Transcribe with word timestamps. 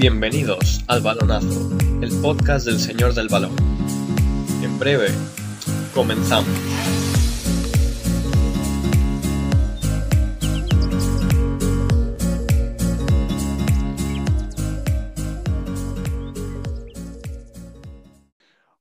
Bienvenidos 0.00 0.82
al 0.88 1.02
Balonazo, 1.02 1.76
el 2.00 2.22
podcast 2.22 2.64
del 2.64 2.78
Señor 2.78 3.12
del 3.12 3.28
Balón. 3.28 3.54
En 4.62 4.78
breve, 4.78 5.08
comenzamos. 5.94 6.48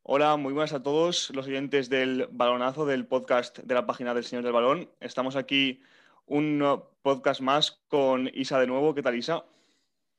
Hola, 0.03 0.37
muy 0.37 0.53
buenas 0.53 0.71
a 0.71 0.81
todos 0.81 1.31
los 1.31 1.47
oyentes 1.47 1.89
del 1.89 2.29
Balonazo, 2.31 2.85
del 2.85 3.05
podcast 3.05 3.59
de 3.59 3.73
la 3.73 3.85
página 3.85 4.13
del 4.13 4.23
Señor 4.23 4.45
del 4.45 4.53
Balón. 4.53 4.89
Estamos 5.01 5.35
aquí 5.35 5.81
un 6.27 6.63
podcast 7.01 7.41
más 7.41 7.81
con 7.89 8.31
Isa 8.33 8.57
de 8.57 8.67
nuevo. 8.67 8.95
¿Qué 8.95 9.01
tal, 9.03 9.17
Isa? 9.17 9.43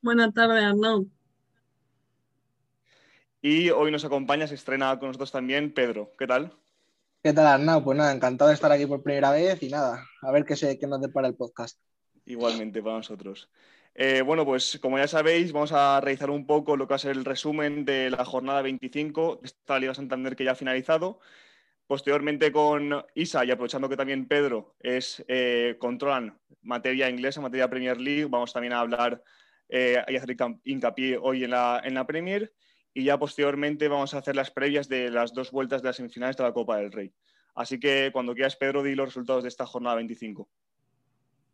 Buenas 0.01 0.33
tardes, 0.33 0.63
Arnaud. 0.63 1.05
Y 3.39 3.69
hoy 3.69 3.91
nos 3.91 4.03
acompaña, 4.03 4.47
se 4.47 4.55
estrena 4.55 4.97
con 4.97 5.09
nosotros 5.09 5.31
también 5.31 5.73
Pedro. 5.73 6.11
¿Qué 6.17 6.25
tal? 6.25 6.53
¿Qué 7.23 7.33
tal, 7.33 7.45
Arnau? 7.45 7.83
Pues 7.83 7.95
nada, 7.95 8.11
encantado 8.11 8.49
de 8.49 8.55
estar 8.55 8.71
aquí 8.71 8.87
por 8.87 9.03
primera 9.03 9.29
vez 9.29 9.61
y 9.61 9.69
nada, 9.69 10.03
a 10.23 10.31
ver 10.31 10.43
qué, 10.43 10.55
se, 10.55 10.79
qué 10.79 10.87
nos 10.87 11.01
depara 11.01 11.27
el 11.27 11.35
podcast. 11.35 11.79
Igualmente 12.25 12.81
para 12.81 12.97
nosotros. 12.97 13.47
Eh, 13.93 14.23
bueno, 14.23 14.43
pues 14.43 14.79
como 14.81 14.97
ya 14.97 15.07
sabéis, 15.07 15.51
vamos 15.51 15.71
a 15.71 16.01
realizar 16.01 16.31
un 16.31 16.47
poco 16.47 16.75
lo 16.75 16.87
que 16.87 16.93
va 16.93 16.95
a 16.95 16.99
ser 16.99 17.11
el 17.11 17.23
resumen 17.23 17.85
de 17.85 18.09
la 18.09 18.25
jornada 18.25 18.63
25 18.63 19.39
de 19.41 19.45
esta 19.45 19.77
Liga 19.77 19.93
Santander 19.93 20.35
que 20.35 20.45
ya 20.45 20.53
ha 20.53 20.55
finalizado. 20.55 21.19
Posteriormente 21.85 22.51
con 22.51 23.05
Isa 23.13 23.45
y 23.45 23.51
aprovechando 23.51 23.87
que 23.87 23.97
también 23.97 24.27
Pedro 24.27 24.75
es 24.79 25.23
eh, 25.27 25.75
controlan 25.77 26.39
materia 26.63 27.07
inglesa, 27.07 27.41
materia 27.41 27.69
Premier 27.69 27.99
League, 27.99 28.25
vamos 28.25 28.51
también 28.51 28.73
a 28.73 28.79
hablar 28.79 29.23
eh, 29.71 30.03
y 30.07 30.15
hacer 30.17 30.35
hincapié 30.65 31.17
hoy 31.17 31.45
en 31.45 31.51
la, 31.51 31.81
en 31.83 31.93
la 31.93 32.05
Premier 32.05 32.53
y 32.93 33.05
ya 33.05 33.17
posteriormente 33.17 33.87
vamos 33.87 34.13
a 34.13 34.17
hacer 34.17 34.35
las 34.35 34.51
previas 34.51 34.89
de 34.89 35.09
las 35.09 35.33
dos 35.33 35.51
vueltas 35.51 35.81
de 35.81 35.87
las 35.87 35.95
semifinales 35.95 36.35
de 36.35 36.43
la 36.43 36.53
Copa 36.53 36.77
del 36.77 36.91
Rey. 36.91 37.13
Así 37.55 37.79
que 37.79 38.09
cuando 38.11 38.33
quieras, 38.33 38.55
Pedro, 38.55 38.83
di 38.83 38.95
los 38.95 39.07
resultados 39.07 39.43
de 39.43 39.49
esta 39.49 39.65
jornada 39.65 39.95
25. 39.95 40.47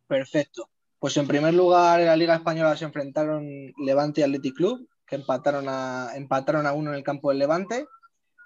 Perfecto. 0.06 0.68
Pues 0.98 1.16
en 1.16 1.28
primer 1.28 1.54
lugar, 1.54 2.00
en 2.00 2.06
la 2.06 2.16
Liga 2.16 2.34
Española 2.34 2.76
se 2.76 2.84
enfrentaron 2.84 3.72
Levante 3.78 4.20
y 4.20 4.24
Athletic 4.24 4.56
Club, 4.56 4.88
que 5.06 5.16
empataron 5.16 5.66
a, 5.68 6.10
empataron 6.16 6.66
a 6.66 6.72
uno 6.72 6.90
en 6.90 6.96
el 6.96 7.04
campo 7.04 7.30
del 7.30 7.38
Levante. 7.38 7.86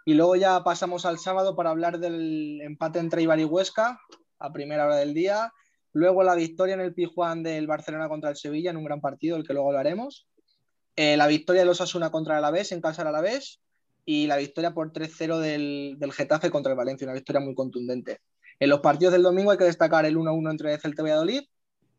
Y 0.04 0.14
luego 0.14 0.36
ya 0.36 0.62
pasamos 0.64 1.06
al 1.06 1.18
sábado 1.18 1.56
para 1.56 1.70
hablar 1.70 1.98
del 1.98 2.60
empate 2.60 2.98
entre 2.98 3.22
Ibar 3.22 3.40
y 3.40 3.44
Huesca 3.44 3.98
a 4.38 4.52
primera 4.52 4.84
hora 4.84 4.96
del 4.96 5.14
día. 5.14 5.52
Luego 5.92 6.22
la 6.22 6.34
victoria 6.34 6.74
en 6.74 6.80
el 6.80 6.94
Pijuán 6.94 7.42
del 7.42 7.66
Barcelona 7.66 8.08
contra 8.08 8.30
el 8.30 8.36
Sevilla 8.36 8.70
en 8.70 8.76
un 8.76 8.84
gran 8.84 9.00
partido, 9.00 9.36
el 9.36 9.46
que 9.46 9.52
luego 9.52 9.68
hablaremos. 9.68 10.26
Eh, 10.96 11.16
la 11.16 11.26
victoria 11.26 11.62
de 11.62 11.66
los 11.66 11.80
Asuna 11.80 12.10
contra 12.10 12.34
el 12.34 12.38
Alavés 12.38 12.72
en 12.72 12.80
casa 12.80 13.02
del 13.02 13.08
Alavés 13.08 13.60
y 14.04 14.26
la 14.26 14.36
victoria 14.36 14.74
por 14.74 14.92
3-0 14.92 15.38
del, 15.38 15.96
del, 15.98 16.12
Getafe 16.12 16.50
contra 16.50 16.72
el 16.72 16.78
Valencia, 16.78 17.06
una 17.06 17.14
victoria 17.14 17.40
muy 17.40 17.54
contundente. 17.54 18.20
En 18.58 18.68
los 18.68 18.80
partidos 18.80 19.12
del 19.12 19.22
domingo 19.22 19.50
hay 19.50 19.58
que 19.58 19.64
destacar 19.64 20.04
el 20.04 20.16
1-1 20.16 20.50
entre 20.50 20.78
Celta 20.78 21.02
y 21.02 21.04
Valladolid, 21.04 21.42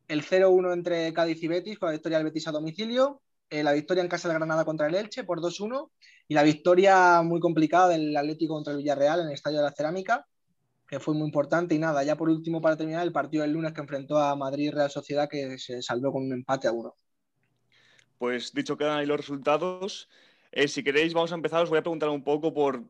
el 0.07 0.23
0-1 0.23 0.73
entre 0.73 1.13
Cádiz 1.13 1.41
y 1.41 1.47
Betis 1.47 1.79
con 1.79 1.87
la 1.87 1.93
victoria 1.93 2.17
del 2.17 2.25
Betis 2.25 2.47
a 2.47 2.51
domicilio, 2.51 3.21
eh, 3.49 3.63
la 3.63 3.71
victoria 3.71 4.01
en 4.01 4.09
casa 4.09 4.27
del 4.27 4.37
Granada 4.37 4.65
contra 4.65 4.87
el 4.87 4.95
Elche 4.95 5.23
por 5.23 5.39
2-1 5.39 5.91
y 6.27 6.33
la 6.33 6.43
victoria 6.43 7.21
muy 7.21 7.39
complicada 7.39 7.89
del 7.89 8.15
Atlético 8.15 8.55
contra 8.55 8.71
el 8.71 8.79
Villarreal 8.79 9.21
en 9.21 9.27
el 9.27 9.33
Estadio 9.33 9.59
de 9.59 9.65
la 9.65 9.71
Cerámica, 9.71 10.25
que 10.93 10.99
fue 10.99 11.15
muy 11.15 11.25
importante. 11.25 11.73
Y 11.73 11.79
nada, 11.79 12.03
ya 12.03 12.15
por 12.15 12.29
último, 12.29 12.61
para 12.61 12.77
terminar, 12.77 13.03
el 13.03 13.11
partido 13.11 13.41
del 13.41 13.51
lunes 13.51 13.73
que 13.73 13.81
enfrentó 13.81 14.17
a 14.19 14.35
Madrid 14.35 14.71
Real 14.71 14.91
Sociedad, 14.91 15.27
que 15.27 15.57
se 15.57 15.81
saldó 15.81 16.11
con 16.11 16.23
un 16.23 16.33
empate 16.33 16.67
a 16.67 16.71
uno. 16.71 16.95
Pues 18.19 18.53
dicho 18.53 18.77
quedan 18.77 18.99
ahí 18.99 19.07
los 19.07 19.17
resultados. 19.17 20.07
Eh, 20.51 20.67
si 20.67 20.83
queréis, 20.83 21.15
vamos 21.15 21.31
a 21.31 21.35
empezar. 21.35 21.63
Os 21.63 21.69
voy 21.69 21.79
a 21.79 21.81
preguntar 21.81 22.09
un 22.09 22.23
poco 22.23 22.53
por 22.53 22.83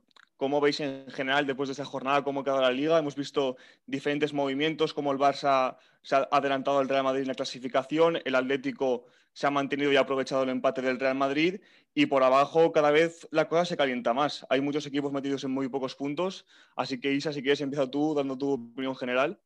cómo 0.43 0.59
veis 0.59 0.81
en 0.81 1.05
general 1.07 1.47
después 1.47 1.69
de 1.69 1.71
esta 1.71 1.85
jornada, 1.85 2.21
cómo 2.21 2.41
ha 2.41 2.43
quedado 2.43 2.59
la 2.59 2.69
liga. 2.69 2.99
Hemos 2.99 3.15
visto 3.15 3.55
diferentes 3.87 4.33
movimientos, 4.33 4.93
como 4.93 5.13
el 5.13 5.17
Barça 5.17 5.77
se 6.01 6.17
ha 6.17 6.27
adelantado 6.33 6.79
al 6.79 6.89
Real 6.89 7.05
Madrid 7.05 7.21
en 7.21 7.29
la 7.29 7.33
clasificación, 7.33 8.19
el 8.25 8.35
Atlético 8.35 9.05
se 9.31 9.47
ha 9.47 9.51
mantenido 9.51 9.93
y 9.93 9.95
ha 9.95 10.01
aprovechado 10.01 10.43
el 10.43 10.49
empate 10.49 10.81
del 10.81 10.99
Real 10.99 11.15
Madrid 11.15 11.61
y 11.95 12.07
por 12.07 12.23
abajo 12.23 12.73
cada 12.73 12.91
vez 12.91 13.25
la 13.31 13.47
cosa 13.47 13.63
se 13.63 13.77
calienta 13.77 14.13
más. 14.13 14.45
Hay 14.49 14.59
muchos 14.59 14.85
equipos 14.85 15.13
metidos 15.13 15.45
en 15.45 15.51
muy 15.51 15.69
pocos 15.69 15.95
puntos, 15.95 16.45
así 16.75 16.99
que 16.99 17.13
Isa, 17.13 17.31
si 17.31 17.41
quieres, 17.41 17.61
empieza 17.61 17.89
tú 17.89 18.13
dando 18.13 18.37
tu 18.37 18.51
opinión 18.51 18.97
general. 18.97 19.39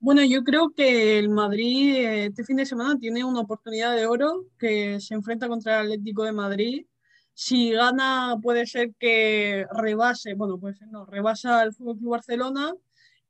Bueno, 0.00 0.22
yo 0.22 0.44
creo 0.44 0.68
que 0.76 1.18
el 1.18 1.30
Madrid 1.30 1.96
este 1.96 2.44
fin 2.44 2.56
de 2.56 2.66
semana 2.66 2.98
tiene 2.98 3.24
una 3.24 3.40
oportunidad 3.40 3.96
de 3.96 4.04
oro 4.04 4.44
que 4.58 5.00
se 5.00 5.14
enfrenta 5.14 5.48
contra 5.48 5.80
el 5.80 5.86
Atlético 5.86 6.24
de 6.24 6.32
Madrid. 6.32 6.84
Si 7.34 7.72
gana, 7.72 8.36
puede 8.40 8.66
ser 8.66 8.94
que 8.98 9.66
rebase, 9.70 10.34
bueno, 10.34 10.58
puede 10.58 10.76
ser 10.76 10.88
no, 10.88 11.04
rebasa 11.06 11.64
el 11.64 11.74
Fútbol 11.74 11.98
Club 11.98 12.10
Barcelona 12.10 12.72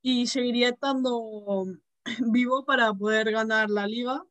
y 0.02 0.26
seguiría 0.26 0.68
estando 0.68 1.64
vivo 2.30 2.64
para 2.64 2.92
poder 2.92 3.32
ganar 3.32 3.70
la 3.70 3.86
liga. 3.86 4.22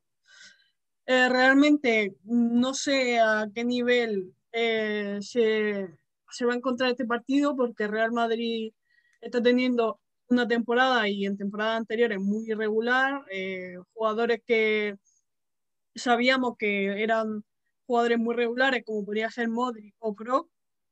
Eh, 1.06 1.28
realmente 1.28 2.16
no 2.24 2.74
sé 2.74 3.20
a 3.20 3.48
qué 3.54 3.66
nivel 3.66 4.34
eh, 4.52 5.18
se, 5.22 5.90
se 6.30 6.46
va 6.46 6.54
a 6.54 6.56
encontrar 6.58 6.92
este 6.92 7.06
partido 7.06 7.56
porque 7.56 7.88
Real 7.88 8.12
Madrid 8.12 8.74
está 9.22 9.42
teniendo 9.42 10.00
una 10.28 10.48
temporada 10.48 11.08
y 11.10 11.26
en 11.26 11.38
temporada 11.38 11.76
anteriores 11.78 12.20
muy 12.20 12.50
irregular, 12.50 13.24
eh, 13.32 13.76
jugadores 13.94 14.42
que 14.46 14.98
sabíamos 15.96 16.58
que 16.58 17.02
eran 17.04 17.44
jugadores 17.86 18.20
muy 18.20 18.36
regulares, 18.36 18.84
como 18.86 19.06
podría 19.06 19.30
ser 19.32 19.50
Modric 19.50 19.96
o 20.00 20.16
Kroos, 20.16 20.46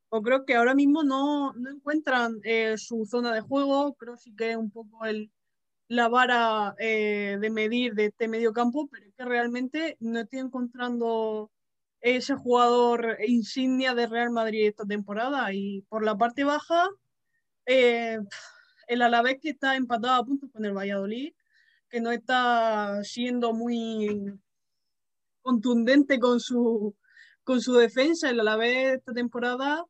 o 0.09 0.21
creo 0.21 0.45
que 0.45 0.55
ahora 0.55 0.75
mismo 0.75 1.03
no, 1.03 1.53
no 1.53 1.69
encuentran 1.69 2.39
eh, 2.43 2.75
su 2.77 3.05
zona 3.05 3.33
de 3.33 3.41
juego, 3.41 3.93
creo 3.95 4.17
sí 4.17 4.35
que 4.35 4.51
es 4.51 4.57
un 4.57 4.71
poco 4.71 5.05
el, 5.05 5.31
la 5.87 6.09
vara 6.09 6.75
eh, 6.79 7.37
de 7.39 7.49
medir 7.49 7.93
de 7.95 8.05
este 8.05 8.27
medio 8.27 8.53
campo, 8.53 8.87
pero 8.89 9.05
es 9.07 9.13
que 9.15 9.25
realmente 9.25 9.97
no 9.99 10.19
estoy 10.19 10.39
encontrando 10.39 11.51
ese 12.01 12.35
jugador 12.35 13.17
insignia 13.27 13.93
de 13.93 14.07
Real 14.07 14.31
Madrid 14.31 14.67
esta 14.67 14.85
temporada. 14.85 15.53
Y 15.53 15.81
por 15.89 16.03
la 16.03 16.17
parte 16.17 16.43
baja 16.43 16.89
eh, 17.65 18.19
el 18.87 19.01
Alavés 19.01 19.39
que 19.41 19.49
está 19.51 19.75
empatado 19.75 20.15
a 20.15 20.25
puntos 20.25 20.49
con 20.51 20.65
el 20.65 20.73
Valladolid, 20.73 21.33
que 21.89 22.01
no 22.01 22.11
está 22.11 23.03
siendo 23.03 23.53
muy 23.53 24.33
contundente 25.41 26.19
con 26.19 26.39
su, 26.39 26.95
con 27.43 27.61
su 27.61 27.73
defensa. 27.73 28.29
El 28.29 28.39
Alavés 28.39 28.97
esta 28.97 29.13
temporada 29.13 29.85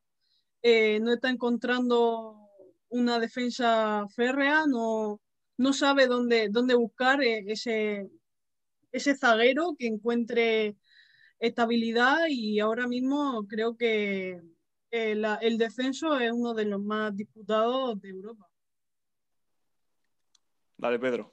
eh, 0.62 1.00
no 1.00 1.14
está 1.14 1.30
encontrando 1.30 2.50
una 2.90 3.20
defensa 3.20 4.06
férrea, 4.16 4.66
no, 4.68 5.22
no 5.58 5.74
sabe 5.74 6.08
dónde, 6.08 6.50
dónde 6.50 6.76
buscar 6.76 7.24
eh, 7.24 7.46
ese, 7.48 8.10
ese 8.92 9.16
zaguero 9.16 9.76
que 9.78 9.88
encuentre 9.88 10.76
estabilidad 11.40 12.28
y 12.30 12.60
ahora 12.60 12.88
mismo 12.88 13.48
creo 13.48 13.76
que 13.76 14.42
el, 14.92 15.26
el 15.42 15.58
descenso 15.58 16.20
es 16.20 16.32
uno 16.32 16.54
de 16.54 16.66
los 16.66 16.82
más 16.82 17.16
disputados 17.16 18.00
de 18.02 18.10
Europa. 18.10 18.48
Dale, 20.78 21.00
Pedro. 21.00 21.32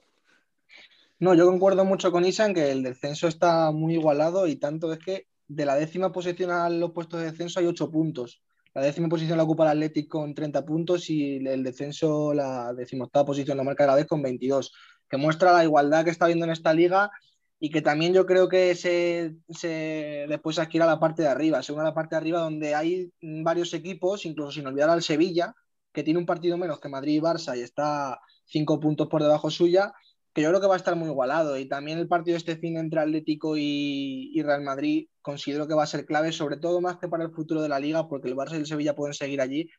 No, 1.19 1.33
yo 1.33 1.45
concuerdo 1.45 1.83
mucho 1.83 2.11
con 2.11 2.23
Isa 2.25 2.45
en 2.45 2.53
que 2.53 2.71
el 2.71 2.81
descenso 2.81 3.27
está 3.27 3.71
muy 3.71 3.95
igualado 3.95 4.47
y 4.47 4.55
tanto 4.55 4.93
es 4.93 4.99
que 4.99 5.27
de 5.49 5.65
la 5.65 5.75
décima 5.75 6.13
posición 6.13 6.49
a 6.51 6.69
los 6.69 6.91
puestos 6.91 7.19
de 7.19 7.31
descenso 7.31 7.59
hay 7.59 7.65
ocho 7.65 7.91
puntos. 7.91 8.41
La 8.73 8.83
décima 8.83 9.09
posición 9.09 9.37
la 9.37 9.43
ocupa 9.43 9.63
el 9.65 9.71
Atlético 9.71 10.19
con 10.19 10.33
30 10.33 10.65
puntos 10.65 11.09
y 11.09 11.35
el 11.45 11.63
descenso, 11.63 12.33
la 12.33 12.73
decimoctava 12.73 13.25
posición 13.25 13.57
la 13.57 13.63
marca 13.63 13.83
de 13.83 13.87
la 13.87 13.95
vez 13.95 14.05
con 14.05 14.21
22, 14.21 14.71
que 15.09 15.17
muestra 15.17 15.51
la 15.51 15.63
igualdad 15.63 16.05
que 16.05 16.11
está 16.11 16.25
habiendo 16.25 16.45
en 16.45 16.51
esta 16.51 16.73
liga 16.73 17.11
y 17.59 17.69
que 17.71 17.81
también 17.81 18.13
yo 18.13 18.25
creo 18.25 18.47
que 18.47 18.73
se, 18.75 19.35
se 19.49 20.25
después 20.29 20.57
a 20.59 20.69
la 20.71 20.99
parte 20.99 21.23
de 21.23 21.27
arriba, 21.27 21.61
según 21.61 21.83
la 21.83 21.93
parte 21.93 22.15
de 22.15 22.21
arriba 22.21 22.39
donde 22.39 22.75
hay 22.75 23.11
varios 23.21 23.73
equipos, 23.73 24.25
incluso 24.25 24.53
sin 24.53 24.67
olvidar 24.67 24.89
al 24.89 25.03
Sevilla, 25.03 25.53
que 25.91 26.03
tiene 26.03 26.19
un 26.19 26.25
partido 26.25 26.57
menos 26.57 26.79
que 26.79 26.87
Madrid 26.87 27.15
y 27.15 27.19
Barça 27.19 27.57
y 27.57 27.61
está 27.61 28.21
cinco 28.45 28.79
puntos 28.79 29.09
por 29.09 29.21
debajo 29.21 29.49
suya, 29.49 29.93
que 30.33 30.41
yo 30.41 30.49
creo 30.49 30.61
que 30.61 30.67
va 30.67 30.75
a 30.75 30.77
estar 30.77 30.95
muy 30.95 31.09
igualado. 31.09 31.57
Y 31.57 31.65
también 31.67 31.99
el 31.99 32.07
partido 32.07 32.37
este 32.37 32.57
fin 32.57 32.77
entre 32.77 32.99
Atlético 33.01 33.55
y, 33.57 34.41
Real 34.43 34.63
Madrid 34.63 35.07
considero 35.21 35.67
que 35.67 35.73
va 35.73 35.83
a 35.83 35.87
ser 35.87 36.05
clave, 36.05 36.31
sobre 36.31 36.57
todo 36.57 36.81
más 36.81 36.97
que 36.97 37.07
para 37.07 37.23
el 37.23 37.31
futuro 37.31 37.61
de 37.61 37.69
la 37.69 37.79
liga, 37.79 38.07
porque 38.07 38.29
el 38.29 38.35
Barça 38.35 38.53
y 38.53 38.57
el 38.57 38.65
Sevilla 38.67 38.95
pueden 38.95 39.13
seguir 39.13 39.41
allí, 39.41 39.69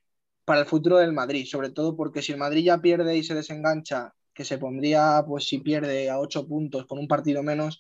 para 0.44 0.60
el 0.60 0.66
futuro 0.66 0.98
del 0.98 1.12
Madrid, 1.12 1.46
sobre 1.46 1.70
todo 1.70 1.96
porque 1.96 2.22
si 2.22 2.32
el 2.32 2.38
Madrid 2.38 2.64
ya 2.64 2.78
pierde 2.78 3.16
y 3.16 3.24
se 3.24 3.34
desengancha, 3.34 4.14
que 4.34 4.44
se 4.44 4.58
pondría, 4.58 5.24
pues 5.26 5.44
si 5.46 5.58
pierde 5.58 6.10
a 6.10 6.18
ocho 6.18 6.46
puntos 6.46 6.86
con 6.86 6.98
un 6.98 7.08
partido 7.08 7.42
menos, 7.42 7.78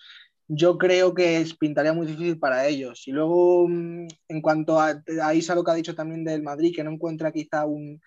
yo 0.48 0.78
creo 0.78 1.14
que 1.14 1.46
pintaría 1.58 1.92
muy 1.92 2.06
difícil 2.06 2.38
para 2.38 2.66
ellos. 2.66 3.06
Y 3.06 3.12
luego, 3.12 3.66
en 3.68 4.42
cuanto 4.42 4.80
a, 4.80 5.02
a 5.22 5.34
Isa, 5.34 5.54
lo 5.54 5.62
que 5.64 5.70
ha 5.70 5.74
dicho 5.74 5.94
también 5.94 6.24
del 6.24 6.42
Madrid, 6.42 6.74
que 6.74 6.82
no 6.84 6.90
encuentra 6.90 7.32
quizá 7.32 7.64
un, 7.66 8.00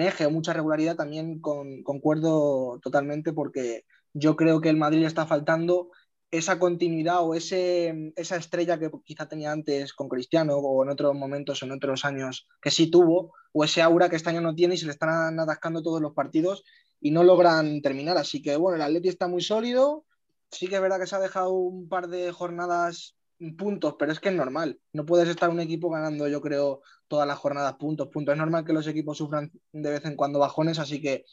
eje 0.00 0.26
o 0.26 0.30
mucha 0.30 0.52
regularidad, 0.52 0.96
también 0.96 1.40
con, 1.40 1.82
concuerdo 1.82 2.78
totalmente 2.82 3.32
porque 3.32 3.84
yo 4.12 4.36
creo 4.36 4.60
que 4.60 4.68
el 4.68 4.76
Madrid 4.76 5.00
le 5.00 5.06
está 5.06 5.26
faltando 5.26 5.90
esa 6.30 6.58
continuidad 6.58 7.22
o 7.22 7.34
ese, 7.34 8.12
esa 8.16 8.36
estrella 8.36 8.78
que 8.78 8.90
quizá 9.04 9.28
tenía 9.28 9.50
antes 9.50 9.92
con 9.92 10.08
Cristiano 10.08 10.56
o 10.56 10.82
en 10.84 10.90
otros 10.90 11.14
momentos, 11.14 11.62
en 11.62 11.72
otros 11.72 12.04
años 12.04 12.46
que 12.62 12.70
sí 12.70 12.90
tuvo, 12.90 13.34
o 13.52 13.64
ese 13.64 13.82
aura 13.82 14.08
que 14.08 14.16
este 14.16 14.30
año 14.30 14.40
no 14.40 14.54
tiene 14.54 14.74
y 14.74 14.78
se 14.78 14.86
le 14.86 14.92
están 14.92 15.38
atascando 15.40 15.82
todos 15.82 16.00
los 16.00 16.14
partidos 16.14 16.64
y 17.00 17.10
no 17.10 17.24
logran 17.24 17.82
terminar. 17.82 18.16
Así 18.16 18.42
que 18.42 18.56
bueno, 18.56 18.76
el 18.76 18.82
Atleti 18.82 19.08
está 19.08 19.26
muy 19.26 19.42
sólido. 19.42 20.04
Sí 20.50 20.68
que 20.68 20.76
es 20.76 20.80
verdad 20.80 21.00
que 21.00 21.06
se 21.06 21.16
ha 21.16 21.20
dejado 21.20 21.52
un 21.52 21.88
par 21.88 22.08
de 22.08 22.30
jornadas 22.32 23.16
puntos, 23.56 23.96
pero 23.98 24.12
es 24.12 24.20
que 24.20 24.28
es 24.28 24.34
normal. 24.34 24.78
No 24.92 25.06
puedes 25.06 25.28
estar 25.28 25.48
un 25.48 25.60
equipo 25.60 25.90
ganando, 25.90 26.28
yo 26.28 26.40
creo, 26.40 26.82
todas 27.08 27.26
las 27.26 27.38
jornadas 27.38 27.74
puntos, 27.74 28.08
puntos. 28.08 28.34
Es 28.34 28.38
normal 28.38 28.64
que 28.64 28.72
los 28.72 28.86
equipos 28.86 29.18
sufran 29.18 29.50
de 29.72 29.90
vez 29.90 30.04
en 30.04 30.16
cuando 30.16 30.38
bajones, 30.38 30.78
así 30.78 31.00
que 31.00 31.24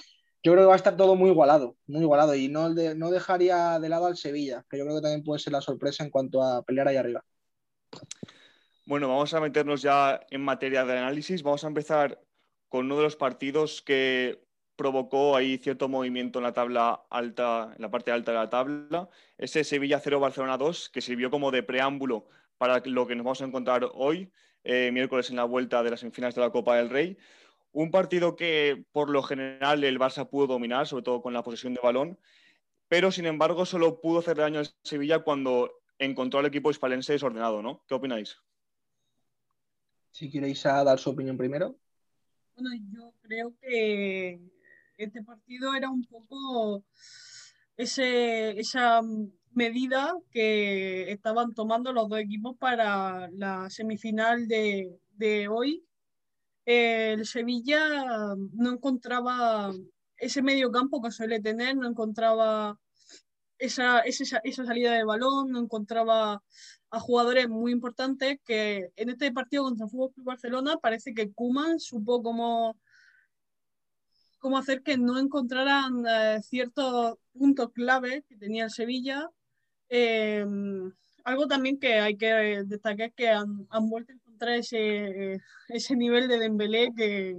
yo 0.47 0.53
creo 0.53 0.63
que 0.63 0.67
va 0.69 0.73
a 0.75 0.77
estar 0.77 0.95
todo 0.95 1.15
muy 1.15 1.29
igualado, 1.29 1.75
muy 1.88 2.03
igualado. 2.03 2.33
Y 2.33 2.47
no, 2.47 2.69
no 2.69 3.11
dejaría 3.11 3.79
de 3.79 3.89
lado 3.89 4.05
al 4.05 4.15
Sevilla, 4.15 4.63
que 4.69 4.77
yo 4.77 4.85
creo 4.85 4.95
que 4.95 5.01
también 5.01 5.21
puede 5.21 5.41
ser 5.41 5.51
la 5.51 5.59
sorpresa 5.59 6.05
en 6.05 6.09
cuanto 6.09 6.41
a 6.41 6.63
pelear 6.63 6.88
ahí 6.88 6.95
arriba. 6.95 7.21
Bueno, 8.85 9.09
vamos 9.09 9.33
a 9.33 9.41
meternos 9.41 9.81
ya 9.81 10.21
en 10.29 10.41
materia 10.41 10.85
de 10.85 10.97
análisis. 10.97 11.44
Vamos 11.44 11.65
a 11.65 11.67
empezar 11.67 12.21
con 12.69 12.85
uno 12.85 12.95
de 12.95 13.03
los 13.03 13.17
partidos 13.17 13.81
que 13.81 14.41
provocó 14.77 15.35
ahí 15.35 15.57
cierto 15.57 15.89
movimiento 15.89 16.39
en 16.39 16.44
la 16.44 16.53
tabla 16.53 17.01
alta, 17.09 17.73
en 17.75 17.81
la 17.81 17.91
parte 17.91 18.11
alta 18.13 18.31
de 18.31 18.38
la 18.38 18.49
tabla. 18.49 19.09
Ese 19.38 19.65
Sevilla 19.65 19.99
0 20.01 20.21
Barcelona 20.21 20.57
2, 20.57 20.88
que 20.88 21.01
sirvió 21.01 21.29
como 21.29 21.51
de 21.51 21.61
preámbulo 21.61 22.29
para 22.57 22.81
lo 22.85 23.05
que 23.05 23.15
nos 23.15 23.25
vamos 23.25 23.41
a 23.41 23.45
encontrar 23.45 23.85
hoy, 23.95 24.31
eh, 24.63 24.91
miércoles 24.94 25.29
en 25.29 25.35
la 25.35 25.44
vuelta 25.44 25.83
de 25.83 25.89
las 25.89 25.99
semifinales 25.99 26.35
de 26.35 26.41
la 26.41 26.51
Copa 26.51 26.77
del 26.77 26.89
Rey. 26.89 27.17
Un 27.71 27.91
partido 27.91 28.35
que 28.35 28.83
por 28.91 29.09
lo 29.09 29.21
general 29.23 29.83
el 29.83 29.99
Barça 29.99 30.29
pudo 30.29 30.47
dominar, 30.47 30.87
sobre 30.87 31.03
todo 31.03 31.21
con 31.21 31.33
la 31.33 31.43
posesión 31.43 31.73
de 31.73 31.81
balón, 31.81 32.19
pero 32.87 33.11
sin 33.11 33.25
embargo 33.25 33.65
solo 33.65 33.99
pudo 34.01 34.19
hacer 34.19 34.37
daño 34.37 34.59
al 34.59 34.69
Sevilla 34.83 35.19
cuando 35.19 35.71
encontró 35.99 36.39
al 36.39 36.45
equipo 36.45 36.71
hispalense 36.71 37.13
desordenado, 37.13 37.61
¿no? 37.61 37.83
¿Qué 37.87 37.93
opináis? 37.95 38.37
Si 40.11 40.31
queréis 40.31 40.63
dar 40.63 40.97
su 40.97 41.11
opinión 41.11 41.37
primero. 41.37 41.75
Bueno, 42.55 42.69
yo 42.91 43.13
creo 43.21 43.53
que 43.61 44.39
este 44.97 45.23
partido 45.23 45.75
era 45.75 45.89
un 45.89 46.03
poco 46.05 46.83
ese, 47.75 48.59
esa 48.59 49.01
medida 49.57 50.15
que 50.31 51.11
estaban 51.11 51.53
tomando 51.53 51.91
los 51.91 52.09
dos 52.09 52.19
equipos 52.19 52.55
para 52.57 53.29
la 53.31 53.69
semifinal 53.69 54.47
de, 54.47 55.47
hoy. 55.49 55.83
El 56.67 57.25
Sevilla 57.25 58.35
no 58.35 58.73
encontraba 58.73 59.71
ese 60.17 60.41
medio 60.41 60.69
campo 60.69 61.01
que 61.01 61.11
suele 61.11 61.39
tener, 61.39 61.77
no 61.77 61.87
encontraba 61.87 62.77
esa, 63.57 64.01
esa, 64.01 64.39
esa, 64.43 64.65
salida 64.65 64.91
de 64.91 65.05
balón, 65.05 65.49
no 65.49 65.59
encontraba 65.59 66.43
a 66.89 66.99
jugadores 66.99 67.47
muy 67.47 67.71
importantes 67.71 68.39
que 68.43 68.91
en 68.97 69.09
este 69.09 69.31
partido 69.31 69.63
contra 69.63 69.85
el 69.85 69.91
Fútbol 69.91 70.11
Barcelona 70.17 70.75
parece 70.77 71.13
que 71.13 71.31
Kuman 71.31 71.79
supo 71.79 72.21
cómo 72.21 72.75
cómo 74.39 74.57
hacer 74.57 74.83
que 74.83 74.97
no 74.97 75.17
encontraran 75.17 76.03
eh, 76.05 76.41
ciertos 76.43 77.15
puntos 77.31 77.71
clave 77.71 78.23
que 78.27 78.35
tenía 78.35 78.65
el 78.65 78.71
Sevilla. 78.71 79.29
Em, 79.87 80.91
algo 81.23 81.47
también 81.47 81.79
que 81.79 81.95
hay 81.95 82.17
que 82.17 82.63
destacar 82.65 83.07
es 83.07 83.13
que 83.15 83.29
han, 83.29 83.67
vuelto 83.89 84.11
a 84.11 84.15
encontrar 84.37 84.57
ese, 84.57 85.41
ese 85.69 85.95
nivel 85.95 86.27
de 86.27 86.39
Dembélé 86.39 86.91
que 86.95 87.37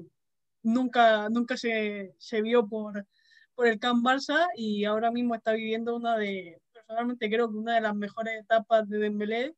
nunca, 0.62 1.28
nunca 1.28 1.56
se, 1.56 2.14
se 2.18 2.42
vio 2.42 2.68
por, 2.68 3.06
por 3.54 3.66
el 3.66 3.78
Camp 3.78 4.04
Barça 4.04 4.48
y 4.56 4.84
ahora 4.84 5.10
mismo 5.10 5.34
está 5.34 5.52
viviendo 5.52 5.96
una 5.96 6.16
de, 6.16 6.60
personalmente 6.72 7.30
creo 7.30 7.50
que 7.50 7.56
una 7.56 7.76
de 7.76 7.80
las 7.82 7.94
mejores 7.94 8.40
etapas 8.40 8.88
de 8.88 8.98
Dembélé 8.98 9.54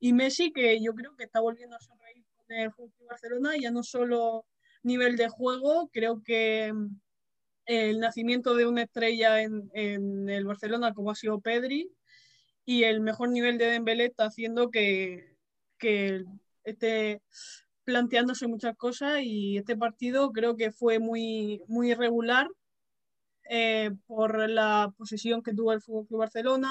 y 0.00 0.12
Messi 0.12 0.52
que 0.52 0.80
yo 0.82 0.94
creo 0.94 1.16
que 1.16 1.24
está 1.24 1.40
volviendo 1.40 1.76
a 1.76 1.80
sonreír 1.80 2.24
con 2.36 2.56
el 2.56 2.72
Fútbol 2.72 3.08
Barcelona 3.08 3.56
ya 3.60 3.70
no 3.70 3.82
solo 3.82 4.46
nivel 4.82 5.16
de 5.16 5.28
juego. 5.28 5.88
Creo 5.92 6.22
que 6.22 6.72
el 7.66 8.00
nacimiento 8.00 8.54
de 8.54 8.66
una 8.66 8.82
estrella 8.82 9.42
en, 9.42 9.70
el 10.28 10.44
Barcelona, 10.44 10.94
como 10.94 11.10
ha 11.10 11.14
sido 11.14 11.40
Pedri, 11.40 11.90
y 12.64 12.84
el 12.84 13.00
mejor 13.00 13.30
nivel 13.30 13.58
de 13.58 13.66
Dembélé 13.66 14.06
está 14.06 14.26
haciendo 14.26 14.70
que, 14.70 15.36
que 15.78 16.24
esté 16.70 17.22
planteándose 17.84 18.46
muchas 18.46 18.76
cosas 18.76 19.20
y 19.22 19.56
este 19.58 19.76
partido 19.76 20.30
creo 20.32 20.56
que 20.56 20.72
fue 20.72 20.98
muy, 20.98 21.62
muy 21.68 21.92
irregular 21.92 22.48
eh, 23.50 23.92
por 24.06 24.48
la 24.50 24.92
posesión 24.98 25.42
que 25.42 25.54
tuvo 25.54 25.72
el 25.72 25.80
Fútbol 25.80 26.06
Club 26.06 26.20
Barcelona, 26.20 26.70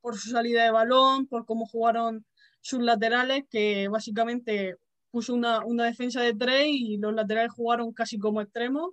por 0.00 0.16
su 0.16 0.30
salida 0.30 0.64
de 0.64 0.70
balón, 0.70 1.26
por 1.26 1.44
cómo 1.44 1.66
jugaron 1.66 2.24
sus 2.60 2.80
laterales, 2.80 3.44
que 3.50 3.88
básicamente 3.88 4.76
puso 5.10 5.34
una, 5.34 5.62
defensa 5.84 6.22
de 6.22 6.34
tres 6.34 6.66
y 6.68 6.96
los 6.96 7.14
laterales 7.14 7.52
jugaron 7.52 7.92
casi 7.92 8.18
como 8.18 8.40
extremos 8.40 8.90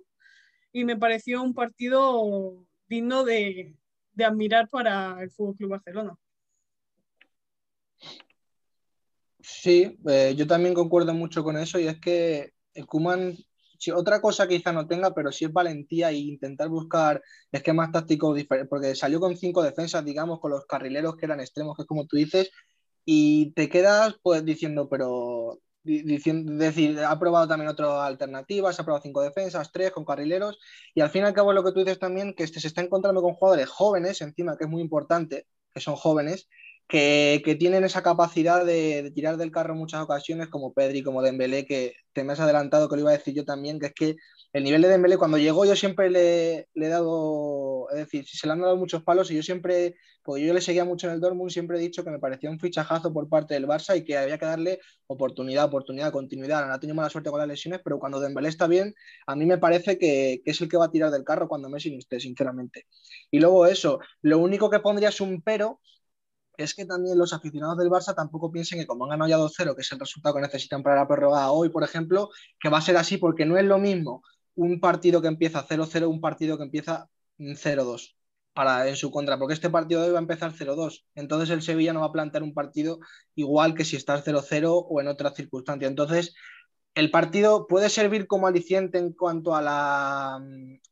y 0.72 0.84
me 0.84 0.96
pareció 0.96 1.42
un 1.42 1.54
partido 1.54 2.66
digno 2.86 3.24
de, 3.24 3.74
admirar 4.22 4.68
para 4.68 5.22
el 5.22 5.30
Fútbol 5.30 5.56
Club 5.56 5.70
Barcelona. 5.70 6.14
Sí, 9.42 9.98
eh, 10.08 10.34
yo 10.36 10.46
también 10.46 10.74
concuerdo 10.74 11.14
mucho 11.14 11.42
con 11.42 11.56
eso 11.56 11.78
y 11.78 11.88
es 11.88 12.00
que 12.00 12.52
el 12.74 12.86
Kuman, 12.86 13.36
otra 13.94 14.20
cosa 14.20 14.46
quizá 14.46 14.72
no 14.72 14.86
tenga, 14.86 15.12
pero 15.14 15.32
sí 15.32 15.44
es 15.44 15.52
valentía 15.52 16.10
e 16.10 16.16
intentar 16.18 16.68
buscar 16.68 17.20
esquemas 17.50 17.90
tácticos 17.90 18.36
diferentes, 18.36 18.68
porque 18.70 18.94
salió 18.94 19.18
con 19.18 19.36
cinco 19.36 19.62
defensas, 19.62 20.04
digamos, 20.04 20.38
con 20.40 20.52
los 20.52 20.64
carrileros 20.66 21.16
que 21.16 21.26
eran 21.26 21.40
extremos, 21.40 21.76
que 21.76 21.82
es 21.82 21.88
como 21.88 22.06
tú 22.06 22.16
dices, 22.16 22.50
y 23.04 23.52
te 23.54 23.68
quedas 23.68 24.14
pues 24.22 24.44
diciendo, 24.44 24.88
pero 24.88 25.58
diciendo, 25.82 26.52
decir, 26.52 27.00
ha 27.00 27.18
probado 27.18 27.48
también 27.48 27.68
otras 27.68 27.90
alternativas, 27.90 28.78
ha 28.78 28.84
probado 28.84 29.02
cinco 29.02 29.22
defensas, 29.22 29.72
tres 29.72 29.90
con 29.90 30.04
carrileros, 30.04 30.60
y 30.94 31.00
al 31.00 31.10
fin 31.10 31.22
y 31.22 31.26
al 31.26 31.34
cabo 31.34 31.52
lo 31.52 31.64
que 31.64 31.72
tú 31.72 31.80
dices 31.80 31.98
también, 31.98 32.34
que 32.34 32.44
este 32.44 32.60
se 32.60 32.68
está 32.68 32.82
encontrando 32.82 33.20
con 33.20 33.34
jugadores 33.34 33.68
jóvenes, 33.68 34.20
encima 34.20 34.56
que 34.56 34.64
es 34.64 34.70
muy 34.70 34.82
importante, 34.82 35.46
que 35.74 35.80
son 35.80 35.96
jóvenes, 35.96 36.48
que, 36.92 37.56
tienen 37.58 37.84
esa 37.84 38.02
capacidad 38.02 38.64
de, 38.64 39.10
tirar 39.14 39.36
del 39.38 39.50
carro 39.50 39.72
en 39.72 39.80
muchas 39.80 40.02
ocasiones, 40.02 40.48
como 40.48 40.72
Pedri, 40.72 41.02
como 41.02 41.22
Dembélé, 41.22 41.66
que 41.66 41.94
te 42.12 42.22
me 42.22 42.34
has 42.34 42.40
adelantado, 42.40 42.88
que 42.88 42.96
lo 42.96 43.02
iba 43.02 43.10
a 43.10 43.16
decir 43.16 43.34
yo 43.34 43.44
también, 43.44 43.80
que 43.80 43.86
es 43.86 43.94
que 43.94 44.16
el 44.52 44.64
nivel 44.64 44.82
de 44.82 44.88
Dembélé 44.88 45.16
cuando 45.16 45.38
llegó 45.38 45.64
yo 45.64 45.74
siempre 45.74 46.10
le, 46.10 46.68
le 46.74 46.86
he 46.86 46.88
dado, 46.90 47.88
es 47.90 47.96
decir, 47.96 48.26
se 48.26 48.46
le 48.46 48.52
han 48.52 48.60
dado 48.60 48.76
muchos 48.76 49.02
palos 49.02 49.30
y 49.30 49.36
yo 49.36 49.42
siempre 49.42 49.94
porque 50.22 50.46
yo 50.46 50.54
le 50.54 50.60
seguía 50.60 50.84
mucho 50.84 51.08
en 51.08 51.14
el 51.14 51.20
Dortmund, 51.20 51.50
siempre 51.50 51.78
he 51.78 51.80
dicho 51.80 52.04
que 52.04 52.10
me 52.10 52.18
parecía 52.20 52.48
un 52.48 52.60
fichajazo 52.60 53.12
por 53.12 53.28
parte 53.28 53.54
del 53.54 53.66
Barça 53.66 53.96
y 53.96 54.04
que 54.04 54.16
había 54.16 54.38
que 54.38 54.46
darle 54.46 54.80
oportunidad, 55.08 55.64
oportunidad, 55.64 56.12
continuidad. 56.12 56.66
No 56.66 56.72
ha 56.72 56.78
tenido 56.78 56.94
mala 56.94 57.10
suerte 57.10 57.30
con 57.30 57.40
las 57.40 57.48
lesiones, 57.48 57.80
pero 57.82 57.98
cuando 57.98 58.20
Dembélé 58.20 58.48
está 58.48 58.68
bien, 58.68 58.94
a 59.26 59.34
mí 59.34 59.46
me 59.46 59.58
parece 59.58 59.98
que, 59.98 60.40
es 60.44 60.60
el 60.60 60.68
que 60.68 60.76
va 60.76 60.84
a 60.86 60.90
tirar 60.90 61.10
del 61.10 61.24
carro 61.24 61.48
cuando 61.48 61.68
Messi 61.68 61.90
no 61.90 61.98
esté, 61.98 62.20
sinceramente. 62.20 62.86
Y 63.32 63.40
luego 63.40 63.66
eso, 63.66 63.98
lo 64.20 64.38
único 64.38 64.70
que 64.70 64.78
pondría 64.78 65.08
es 65.08 65.20
un 65.20 65.42
pero, 65.42 65.80
es 66.62 66.74
que 66.74 66.84
también 66.86 67.18
los 67.18 67.32
aficionados 67.32 67.78
del 67.78 67.88
Barça 67.90 68.14
tampoco 68.14 68.50
piensen 68.50 68.78
que 68.78 68.86
como 68.86 69.04
han 69.04 69.10
ganado 69.10 69.28
ya 69.28 69.38
2-0, 69.38 69.74
que 69.74 69.82
es 69.82 69.92
el 69.92 70.00
resultado 70.00 70.34
que 70.34 70.40
necesitan 70.42 70.82
para 70.82 70.96
la 70.96 71.08
prórroga 71.08 71.50
hoy, 71.50 71.68
por 71.68 71.84
ejemplo, 71.84 72.30
que 72.60 72.68
va 72.68 72.78
a 72.78 72.82
ser 72.82 72.96
así 72.96 73.18
porque 73.18 73.44
no 73.44 73.56
es 73.58 73.64
lo 73.64 73.78
mismo 73.78 74.22
un 74.54 74.80
partido 74.80 75.22
que 75.22 75.28
empieza 75.28 75.66
0-0, 75.66 76.08
un 76.08 76.20
partido 76.20 76.56
que 76.58 76.64
empieza 76.64 77.08
0-2 77.38 78.14
para, 78.52 78.88
en 78.88 78.96
su 78.96 79.10
contra, 79.10 79.38
porque 79.38 79.54
este 79.54 79.70
partido 79.70 80.02
de 80.02 80.08
hoy 80.08 80.12
va 80.12 80.18
a 80.18 80.22
empezar 80.22 80.52
0-2. 80.52 81.04
Entonces 81.14 81.50
el 81.50 81.62
Sevilla 81.62 81.92
no 81.92 82.00
va 82.00 82.06
a 82.06 82.12
plantear 82.12 82.42
un 82.42 82.54
partido 82.54 82.98
igual 83.34 83.74
que 83.74 83.84
si 83.84 83.96
estás 83.96 84.24
0-0 84.24 84.86
o 84.88 85.00
en 85.00 85.08
otras 85.08 85.34
circunstancias. 85.34 85.90
Entonces, 85.90 86.34
el 86.94 87.10
partido 87.10 87.66
puede 87.66 87.88
servir 87.88 88.26
como 88.26 88.46
aliciente 88.46 88.98
en 88.98 89.12
cuanto 89.12 89.54
a 89.54 89.62
la, 89.62 90.36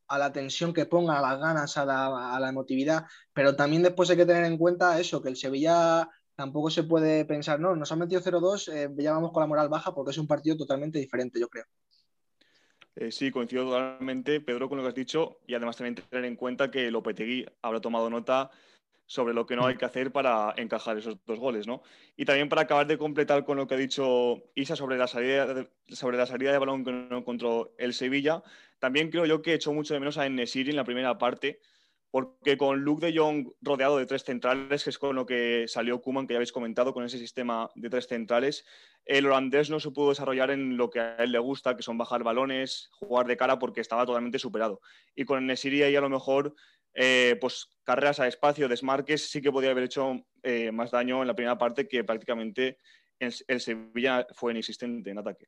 a 0.08 0.18
la 0.18 0.32
tensión 0.32 0.72
que 0.72 0.86
ponga, 0.86 1.18
a 1.18 1.22
las 1.22 1.38
ganas, 1.38 1.76
a 1.76 1.84
la, 1.84 2.48
emotividad, 2.48 3.06
pero 3.32 3.54
también 3.54 3.82
después 3.82 4.08
hay 4.10 4.16
que 4.16 4.26
tener 4.26 4.44
en 4.44 4.56
cuenta 4.56 4.98
eso, 4.98 5.20
que 5.20 5.28
el 5.28 5.36
Sevilla 5.36 6.08
tampoco 6.34 6.70
se 6.70 6.84
puede 6.84 7.26
pensar, 7.26 7.60
no, 7.60 7.76
nos 7.76 7.92
han 7.92 7.98
metido 7.98 8.22
0-2, 8.22 8.72
eh, 8.72 8.90
ya 8.96 9.12
vamos 9.12 9.32
con 9.32 9.42
la 9.42 9.46
moral 9.46 9.68
baja 9.68 9.94
porque 9.94 10.12
es 10.12 10.18
un 10.18 10.26
partido 10.26 10.56
totalmente 10.56 10.98
diferente, 10.98 11.38
yo 11.38 11.48
creo. 11.48 11.64
Eh, 12.96 13.12
sí, 13.12 13.30
coincido 13.30 13.64
totalmente, 13.64 14.40
Pedro, 14.40 14.68
con 14.68 14.78
lo 14.78 14.84
que 14.84 14.88
has 14.88 14.94
dicho 14.94 15.38
y 15.46 15.54
además 15.54 15.76
también 15.76 15.96
tener 15.96 16.24
en 16.24 16.36
cuenta 16.36 16.70
que 16.70 16.90
Lopetegui 16.90 17.46
habrá 17.62 17.80
tomado 17.80 18.08
nota 18.08 18.50
sobre 19.10 19.34
lo 19.34 19.44
que 19.44 19.56
no 19.56 19.66
hay 19.66 19.76
que 19.76 19.84
hacer 19.84 20.12
para 20.12 20.54
encajar 20.56 20.96
esos 20.96 21.16
dos 21.26 21.40
goles, 21.40 21.66
¿no? 21.66 21.82
Y 22.16 22.24
también 22.26 22.48
para 22.48 22.62
acabar 22.62 22.86
de 22.86 22.96
completar 22.96 23.44
con 23.44 23.56
lo 23.56 23.66
que 23.66 23.74
ha 23.74 23.76
dicho 23.76 24.40
Isa 24.54 24.76
sobre 24.76 24.96
la 24.98 25.08
salida 25.08 25.52
de, 25.52 25.68
sobre 25.88 26.16
la 26.16 26.26
salida 26.26 26.52
de 26.52 26.58
balón 26.58 26.84
que 26.84 26.92
no 26.92 27.18
encontró 27.18 27.74
el 27.76 27.92
Sevilla, 27.92 28.44
también 28.78 29.10
creo 29.10 29.26
yo 29.26 29.42
que 29.42 29.54
echó 29.54 29.72
mucho 29.72 29.94
de 29.94 30.00
menos 30.00 30.16
a 30.16 30.26
Enesiri 30.26 30.70
en 30.70 30.76
la 30.76 30.84
primera 30.84 31.18
parte, 31.18 31.58
porque 32.12 32.56
con 32.56 32.82
Luke 32.82 33.04
de 33.04 33.18
Jong 33.18 33.48
rodeado 33.60 33.98
de 33.98 34.06
tres 34.06 34.22
centrales, 34.22 34.84
que 34.84 34.90
es 34.90 34.98
con 34.98 35.16
lo 35.16 35.26
que 35.26 35.64
salió 35.66 36.00
Kuman, 36.00 36.28
que 36.28 36.34
ya 36.34 36.38
habéis 36.38 36.52
comentado, 36.52 36.94
con 36.94 37.02
ese 37.02 37.18
sistema 37.18 37.68
de 37.74 37.90
tres 37.90 38.06
centrales, 38.06 38.64
el 39.06 39.26
holandés 39.26 39.70
no 39.70 39.80
se 39.80 39.90
pudo 39.90 40.10
desarrollar 40.10 40.52
en 40.52 40.76
lo 40.76 40.88
que 40.88 41.00
a 41.00 41.16
él 41.16 41.32
le 41.32 41.40
gusta, 41.40 41.76
que 41.76 41.82
son 41.82 41.98
bajar 41.98 42.22
balones, 42.22 42.90
jugar 42.92 43.26
de 43.26 43.36
cara, 43.36 43.58
porque 43.58 43.80
estaba 43.80 44.06
totalmente 44.06 44.38
superado. 44.38 44.80
Y 45.16 45.24
con 45.24 45.44
Nesiri 45.46 45.82
ahí 45.82 45.96
a 45.96 46.00
lo 46.00 46.10
mejor 46.10 46.54
eh, 46.94 47.36
pues 47.40 47.68
carreras 47.84 48.20
a 48.20 48.26
espacio, 48.26 48.68
desmarques, 48.68 49.30
sí 49.30 49.40
que 49.40 49.52
podía 49.52 49.70
haber 49.70 49.84
hecho 49.84 50.24
eh, 50.42 50.72
más 50.72 50.90
daño 50.90 51.22
en 51.22 51.28
la 51.28 51.34
primera 51.34 51.58
parte 51.58 51.88
que 51.88 52.04
prácticamente 52.04 52.78
el, 53.18 53.60
Sevilla 53.60 54.26
fue 54.34 54.52
inexistente 54.52 55.10
en 55.10 55.18
ataque. 55.18 55.46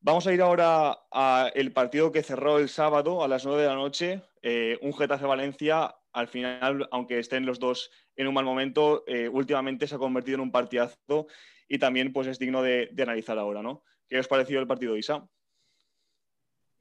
Vamos 0.00 0.26
a 0.26 0.32
ir 0.32 0.40
ahora 0.40 0.92
al 1.10 1.72
partido 1.72 2.10
que 2.10 2.22
cerró 2.22 2.58
el 2.58 2.70
sábado 2.70 3.22
a 3.22 3.28
las 3.28 3.44
9 3.44 3.62
de 3.62 3.68
la 3.68 3.74
noche, 3.74 4.22
eh, 4.40 4.78
un 4.80 4.94
Getafe-Valencia. 4.94 5.94
Al 6.12 6.26
final, 6.26 6.88
aunque 6.90 7.18
estén 7.18 7.44
los 7.44 7.60
dos 7.60 7.90
en 8.16 8.26
un 8.26 8.34
mal 8.34 8.44
momento, 8.44 9.04
últimamente 9.30 9.86
se 9.86 9.94
ha 9.94 9.98
convertido 9.98 10.36
en 10.36 10.40
un 10.40 10.50
partidazo 10.50 11.26
y 11.68 11.78
también 11.78 12.12
pues, 12.12 12.26
es 12.26 12.38
digno 12.38 12.62
de, 12.62 12.88
de 12.90 13.02
analizar 13.02 13.38
ahora. 13.38 13.62
¿no? 13.62 13.84
¿Qué 14.08 14.18
os 14.18 14.26
pareció 14.26 14.58
el 14.58 14.66
partido, 14.66 14.96
Isa? 14.96 15.28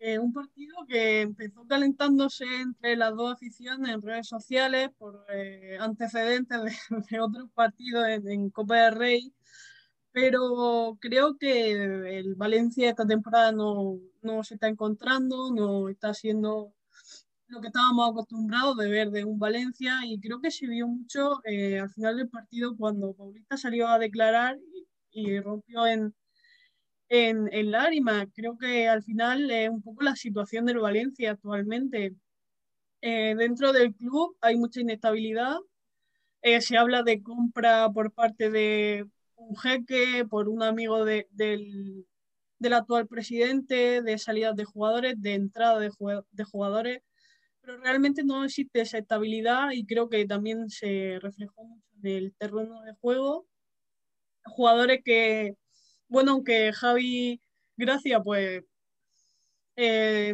Eh, 0.02 0.18
un 0.18 0.32
partido 0.32 0.76
que 0.88 1.22
empezó 1.22 1.66
calentándose 1.68 2.46
entre 2.62 2.96
las 2.96 3.14
dos 3.16 3.34
aficiones 3.34 3.94
en 3.94 4.02
redes 4.02 4.28
sociales 4.28 4.90
por 4.98 5.26
eh, 5.30 5.78
antecedentes 5.80 6.58
de, 7.10 7.20
otros 7.22 7.50
partidos 7.54 8.08
en, 8.08 8.50
Copa 8.50 8.78
del 8.86 8.96
Rey, 8.96 9.34
pero 10.12 10.98
creo 11.02 11.38
que 11.38 11.72
el 12.20 12.36
Valencia 12.36 12.90
esta 12.90 13.06
temporada 13.06 13.52
no, 13.52 14.00
no 14.22 14.44
se 14.44 14.56
está 14.56 14.70
encontrando, 14.70 15.52
no 15.52 15.90
está 15.90 16.10
haciendo 16.10 16.74
lo 17.48 17.62
que 17.62 17.68
estábamos 17.68 18.12
acostumbrados 18.12 18.78
de 18.78 18.90
ver 18.90 19.12
de 19.12 19.26
un 19.26 19.40
Valencia 19.40 20.00
y 20.06 20.20
creo 20.20 20.40
que 20.42 20.52
se 20.52 20.68
vio 20.68 20.88
mucho 20.88 21.42
eh, 21.46 21.80
al 21.80 21.90
final 21.90 22.18
del 22.18 22.30
partido 22.30 22.76
cuando 22.78 23.14
Paulista 23.14 23.58
salió 23.58 23.88
a 23.88 24.00
declarar 24.00 24.58
y 25.12 25.40
rompió 25.40 25.88
en, 25.88 26.14
en, 27.10 27.50
en 27.52 27.72
Lárima. 27.72 28.28
Creo 28.34 28.58
que 28.58 28.88
al 28.88 29.04
final 29.04 29.50
es 29.52 29.70
un 29.70 29.82
poco 29.82 30.04
la 30.04 30.16
situación 30.16 30.66
del 30.66 30.80
Valencia 30.80 31.32
actualmente. 31.32 32.16
Eh, 33.02 33.36
dentro 33.38 33.74
del 33.74 33.96
club 33.96 34.38
hay 34.42 34.58
mucha 34.58 34.82
inestabilidad. 34.82 35.58
Eh, 36.42 36.62
se 36.62 36.78
habla 36.78 37.04
de 37.04 37.22
compra 37.22 37.90
por 37.92 38.14
parte 38.14 38.50
de 38.50 39.06
un 39.36 39.56
jeque, 39.58 40.26
por 40.30 40.50
un 40.50 40.64
amigo 40.64 41.06
del, 41.06 41.28
del, 41.32 42.74
actual 42.74 43.08
presidente, 43.08 44.02
de 44.02 44.18
salidas 44.18 44.56
de 44.56 44.66
jugadores, 44.66 45.16
de 45.22 45.34
entrada 45.34 45.80
de, 45.80 45.92
de 46.32 46.44
jugadores, 46.44 47.02
pero 47.62 47.78
realmente 47.78 48.24
no 48.24 48.44
existe 48.46 48.82
esa 48.82 48.98
estabilidad 49.00 49.72
y 49.72 49.86
creo 49.86 50.10
que 50.10 50.26
también 50.26 50.70
se 50.70 51.20
reflejó 51.22 51.64
mucho 51.66 51.86
en 52.04 52.08
el 52.08 52.34
terreno 52.36 52.82
de 52.84 52.94
juego. 53.02 53.48
Jugadores 54.44 55.02
que 55.04 55.56
bueno, 56.10 56.34
aunque 56.34 56.74
Javi 56.74 57.42
Gracia 57.78 58.22
pues 58.22 58.64
eh, 59.76 60.34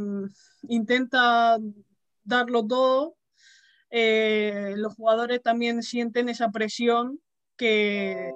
intenta 0.68 1.58
darlo 2.24 2.66
todo, 2.66 3.18
eh, 3.92 4.74
los 4.78 4.96
jugadores 4.96 5.42
también 5.42 5.84
sienten 5.84 6.30
esa 6.30 6.52
presión 6.52 7.20
que 7.58 8.32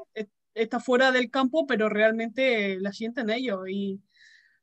está 0.54 0.80
fuera 0.80 1.12
del 1.12 1.30
campo, 1.32 1.66
pero 1.68 1.90
realmente 1.90 2.80
la 2.80 2.94
sienten 2.94 3.30
ellos. 3.30 3.62
Y 3.70 4.02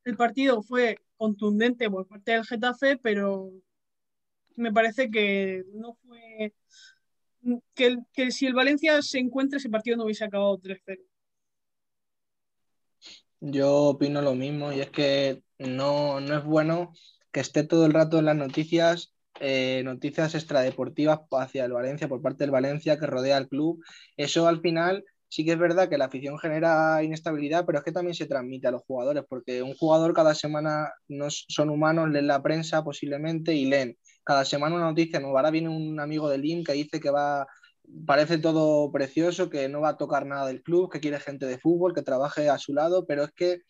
el 0.05 0.17
partido 0.17 0.63
fue 0.63 0.99
contundente 1.17 1.91
por 1.91 2.07
parte 2.07 2.33
del 2.33 2.47
Getafe, 2.47 2.97
pero 2.99 3.51
me 4.57 4.73
parece 4.73 5.11
que 5.11 5.65
no 5.75 5.95
fue. 6.07 6.55
Que, 7.75 7.97
que 8.13 8.31
si 8.33 8.47
el 8.47 8.55
Valencia 8.55 9.01
se 9.03 9.19
encuentra, 9.19 9.59
ese 9.59 9.71
partido 9.71 9.97
no 9.97 10.05
hubiese 10.05 10.25
acabado 10.25 10.59
3-0. 10.59 11.01
Yo 13.41 13.75
opino 13.75 14.23
lo 14.23 14.35
mismo 14.35 14.73
y 14.73 14.81
es 14.81 14.91
que 14.91 15.43
no, 15.59 16.19
es 16.19 16.45
bueno 16.45 16.93
que 17.33 17.41
esté 17.41 17.65
todo 17.65 17.87
el 17.87 17.93
rato 17.93 18.19
en 18.19 18.25
las 18.25 18.37
noticias, 18.37 19.15
eh, 19.41 19.83
noticias 19.85 20.35
extradeportivas 20.35 21.21
hacia 21.31 21.65
el 21.65 21.73
Valencia, 21.73 22.09
por 22.09 22.23
parte 22.23 22.45
del 22.45 22.51
Valencia 22.51 22.99
que 22.99 23.07
rodea 23.07 23.37
al 23.37 23.49
club. 23.49 23.83
Eso 24.17 24.49
al 24.49 24.61
final 24.61 25.05
sí 25.29 25.45
que 25.45 25.53
es 25.53 25.59
verdad 25.59 25.89
que 25.89 25.99
la 25.99 26.07
afición 26.07 26.39
genera 26.39 27.03
inestabilidad, 27.03 27.67
pero 27.67 27.79
es 27.79 27.85
que 27.85 27.93
también 27.93 28.15
se 28.15 28.27
transmite 28.27 28.69
a 28.69 28.71
los 28.71 28.83
jugadores, 28.83 29.25
porque 29.29 29.63
un 29.63 29.75
jugador 29.75 30.15
cada 30.15 30.35
semana 30.35 30.93
no 31.09 31.27
son 31.31 31.71
humanos, 31.71 32.11
leen 32.11 32.27
la 32.27 32.43
prensa 32.43 32.83
posiblemente 32.85 33.55
y 33.55 33.67
leen 33.67 33.99
cada 34.25 34.45
semana 34.45 34.77
una 34.77 34.87
noticia. 34.87 35.21
Ahora 35.21 35.51
viene 35.51 35.69
un 35.69 36.01
amigo 36.01 36.29
de 36.29 36.39
Lin 36.39 36.65
que 36.65 36.73
dice 36.73 37.01
que 37.01 37.11
va 37.11 37.47
parece 38.07 38.39
todo 38.39 38.91
precioso, 38.93 39.51
que 39.51 39.69
no 39.69 39.81
va 39.81 39.91
a 39.91 39.97
tocar 39.97 40.27
nada 40.27 40.47
del 40.47 40.63
club, 40.63 40.91
que 40.91 41.01
quiere 41.01 41.21
gente 41.21 41.47
de 41.47 41.59
fútbol, 41.59 41.95
que 41.95 42.03
trabaje 42.03 42.49
a 42.49 42.59
su 42.59 42.75
lado, 42.75 43.07
pero 43.07 43.25
es 43.25 43.33
que 43.33 43.63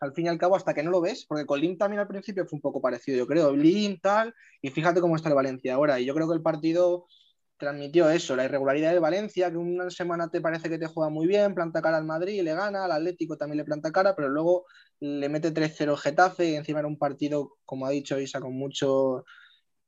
al 0.00 0.12
fin 0.12 0.26
y 0.26 0.28
al 0.28 0.38
cabo, 0.38 0.56
hasta 0.56 0.74
que 0.74 0.82
no 0.82 0.90
lo 0.90 1.00
ves, 1.00 1.24
porque 1.26 1.46
con 1.46 1.60
Lim 1.60 1.78
también 1.78 2.00
al 2.00 2.08
principio 2.08 2.44
fue 2.46 2.56
un 2.56 2.60
poco 2.60 2.80
parecido, 2.80 3.16
yo 3.16 3.26
creo, 3.26 3.54
Lim 3.54 3.98
tal, 4.00 4.34
y 4.60 4.70
fíjate 4.70 5.00
cómo 5.00 5.16
está 5.16 5.28
el 5.28 5.34
Valencia 5.34 5.74
ahora, 5.74 5.98
y 5.98 6.04
yo 6.04 6.14
creo 6.14 6.28
que 6.28 6.34
el 6.34 6.42
partido 6.42 7.06
transmitió 7.56 8.10
eso, 8.10 8.36
la 8.36 8.44
irregularidad 8.44 8.92
de 8.92 8.98
Valencia, 8.98 9.50
que 9.50 9.56
una 9.56 9.88
semana 9.90 10.28
te 10.28 10.40
parece 10.40 10.68
que 10.68 10.78
te 10.78 10.86
juega 10.86 11.08
muy 11.08 11.26
bien, 11.26 11.54
planta 11.54 11.80
cara 11.80 11.96
al 11.96 12.04
Madrid, 12.04 12.42
le 12.42 12.54
gana, 12.54 12.84
al 12.84 12.92
Atlético 12.92 13.36
también 13.36 13.58
le 13.58 13.64
planta 13.64 13.92
cara, 13.92 14.14
pero 14.14 14.28
luego 14.28 14.66
le 15.00 15.28
mete 15.28 15.52
3-0 15.52 15.96
Getafe, 15.96 16.50
y 16.50 16.54
encima 16.56 16.80
era 16.80 16.88
un 16.88 16.98
partido, 16.98 17.52
como 17.64 17.86
ha 17.86 17.90
dicho 17.90 18.18
Isa, 18.18 18.40
con 18.40 18.54
mucho 18.54 19.24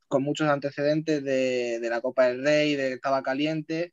con 0.08 0.22
muchos 0.22 0.48
antecedentes 0.48 1.22
de, 1.24 1.86
la 1.88 2.00
Copa 2.00 2.28
del 2.28 2.44
Rey, 2.44 2.76
de 2.76 2.88
que 2.88 2.94
estaba 2.94 3.22
caliente. 3.22 3.92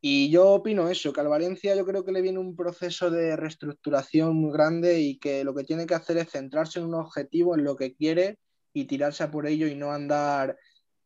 Y 0.00 0.30
yo 0.30 0.48
opino 0.48 0.88
eso, 0.88 1.12
que 1.12 1.20
al 1.20 1.28
Valencia 1.28 1.76
yo 1.76 1.84
creo 1.84 2.04
que 2.04 2.12
le 2.12 2.22
viene 2.22 2.38
un 2.38 2.56
proceso 2.56 3.10
de 3.10 3.36
reestructuración 3.36 4.34
muy 4.34 4.52
grande 4.52 5.00
y 5.00 5.18
que 5.18 5.44
lo 5.44 5.54
que 5.54 5.64
tiene 5.64 5.86
que 5.86 5.94
hacer 5.94 6.16
es 6.16 6.30
centrarse 6.30 6.78
en 6.78 6.86
un 6.86 6.94
objetivo, 6.94 7.54
en 7.54 7.64
lo 7.64 7.76
que 7.76 7.94
quiere 7.94 8.38
y 8.72 8.86
tirarse 8.86 9.28
por 9.28 9.46
ello 9.46 9.66
y 9.66 9.74
no 9.74 9.92
andar, 9.92 10.56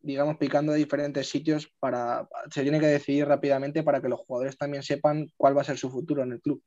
digamos, 0.00 0.36
picando 0.36 0.72
de 0.72 0.78
diferentes 0.78 1.28
sitios 1.28 1.72
para, 1.80 2.28
se 2.50 2.62
tiene 2.62 2.78
que 2.78 2.86
decidir 2.86 3.26
rápidamente 3.26 3.82
para 3.82 4.00
que 4.00 4.08
los 4.08 4.20
jugadores 4.20 4.56
también 4.56 4.82
sepan 4.82 5.28
cuál 5.36 5.56
va 5.56 5.62
a 5.62 5.64
ser 5.64 5.78
su 5.78 5.90
futuro 5.90 6.22
en 6.22 6.32
el 6.32 6.40
club. 6.40 6.62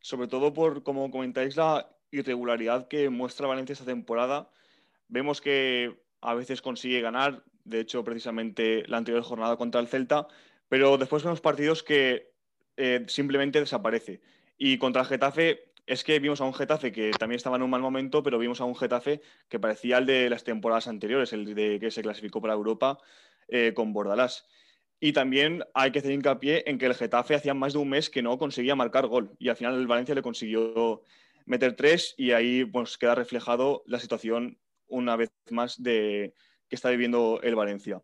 Sobre 0.00 0.28
todo 0.28 0.52
por, 0.54 0.82
como 0.82 1.10
comentáis, 1.10 1.56
la 1.56 1.88
irregularidad 2.12 2.88
que 2.88 3.08
muestra 3.10 3.46
Valencia 3.46 3.72
esta 3.72 3.84
temporada. 3.84 4.48
Vemos 5.08 5.40
que 5.40 6.00
a 6.22 6.34
veces 6.34 6.62
consigue 6.62 7.00
ganar, 7.00 7.44
de 7.64 7.80
hecho 7.80 8.02
precisamente 8.04 8.84
la 8.86 8.98
anterior 8.98 9.22
jornada 9.22 9.56
contra 9.56 9.80
el 9.80 9.88
Celta, 9.88 10.28
pero 10.68 10.96
después 10.96 11.22
vemos 11.22 11.40
partidos 11.40 11.82
que 11.82 12.32
eh, 12.76 13.04
simplemente 13.08 13.60
desaparece. 13.60 14.22
Y 14.56 14.78
contra 14.78 15.02
el 15.02 15.08
Getafe 15.08 15.72
es 15.86 16.04
que 16.04 16.18
vimos 16.20 16.40
a 16.40 16.44
un 16.44 16.54
Getafe 16.54 16.92
que 16.92 17.10
también 17.10 17.36
estaba 17.36 17.56
en 17.56 17.62
un 17.62 17.70
mal 17.70 17.82
momento, 17.82 18.22
pero 18.22 18.38
vimos 18.38 18.60
a 18.60 18.64
un 18.64 18.76
Getafe 18.76 19.20
que 19.48 19.58
parecía 19.58 19.98
el 19.98 20.06
de 20.06 20.30
las 20.30 20.44
temporadas 20.44 20.88
anteriores, 20.88 21.32
el 21.32 21.54
de 21.54 21.78
que 21.80 21.90
se 21.90 22.02
clasificó 22.02 22.40
para 22.40 22.54
Europa 22.54 22.98
eh, 23.48 23.72
con 23.74 23.92
Bordalás. 23.92 24.48
Y 25.00 25.12
también 25.12 25.64
hay 25.74 25.90
que 25.90 25.98
hacer 25.98 26.12
hincapié 26.12 26.62
en 26.66 26.78
que 26.78 26.86
el 26.86 26.94
Getafe 26.94 27.34
hacía 27.34 27.54
más 27.54 27.72
de 27.72 27.80
un 27.80 27.88
mes 27.88 28.08
que 28.08 28.22
no 28.22 28.38
conseguía 28.38 28.76
marcar 28.76 29.08
gol 29.08 29.34
y 29.40 29.48
al 29.48 29.56
final 29.56 29.74
el 29.74 29.88
Valencia 29.88 30.14
le 30.14 30.22
consiguió 30.22 31.02
meter 31.44 31.74
tres 31.74 32.14
y 32.16 32.30
ahí 32.30 32.64
pues, 32.64 32.96
queda 32.96 33.16
reflejado 33.16 33.82
la 33.86 33.98
situación 33.98 34.58
una 34.92 35.16
vez 35.16 35.30
más 35.50 35.82
de 35.82 36.34
que 36.68 36.76
está 36.76 36.90
viviendo 36.90 37.40
el 37.42 37.54
Valencia. 37.54 38.00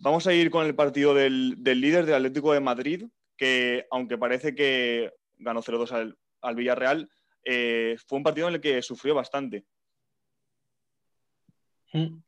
Vamos 0.00 0.26
a 0.26 0.34
ir 0.34 0.50
con 0.50 0.66
el 0.66 0.74
partido 0.74 1.14
del, 1.14 1.62
líder 1.62 2.06
del 2.06 2.16
Atlético 2.16 2.52
de 2.52 2.60
Madrid, 2.60 3.04
que 3.36 3.86
aunque 3.90 4.18
parece 4.18 4.54
que 4.54 5.12
ganó 5.38 5.62
0-2 5.62 6.16
al, 6.40 6.56
Villarreal, 6.56 7.08
eh, 7.44 7.96
fue 8.06 8.18
un 8.18 8.24
partido 8.24 8.48
en 8.48 8.54
el 8.54 8.60
que 8.60 8.82
sufrió 8.82 9.14
bastante. 9.14 9.64
Mm. 11.92 12.18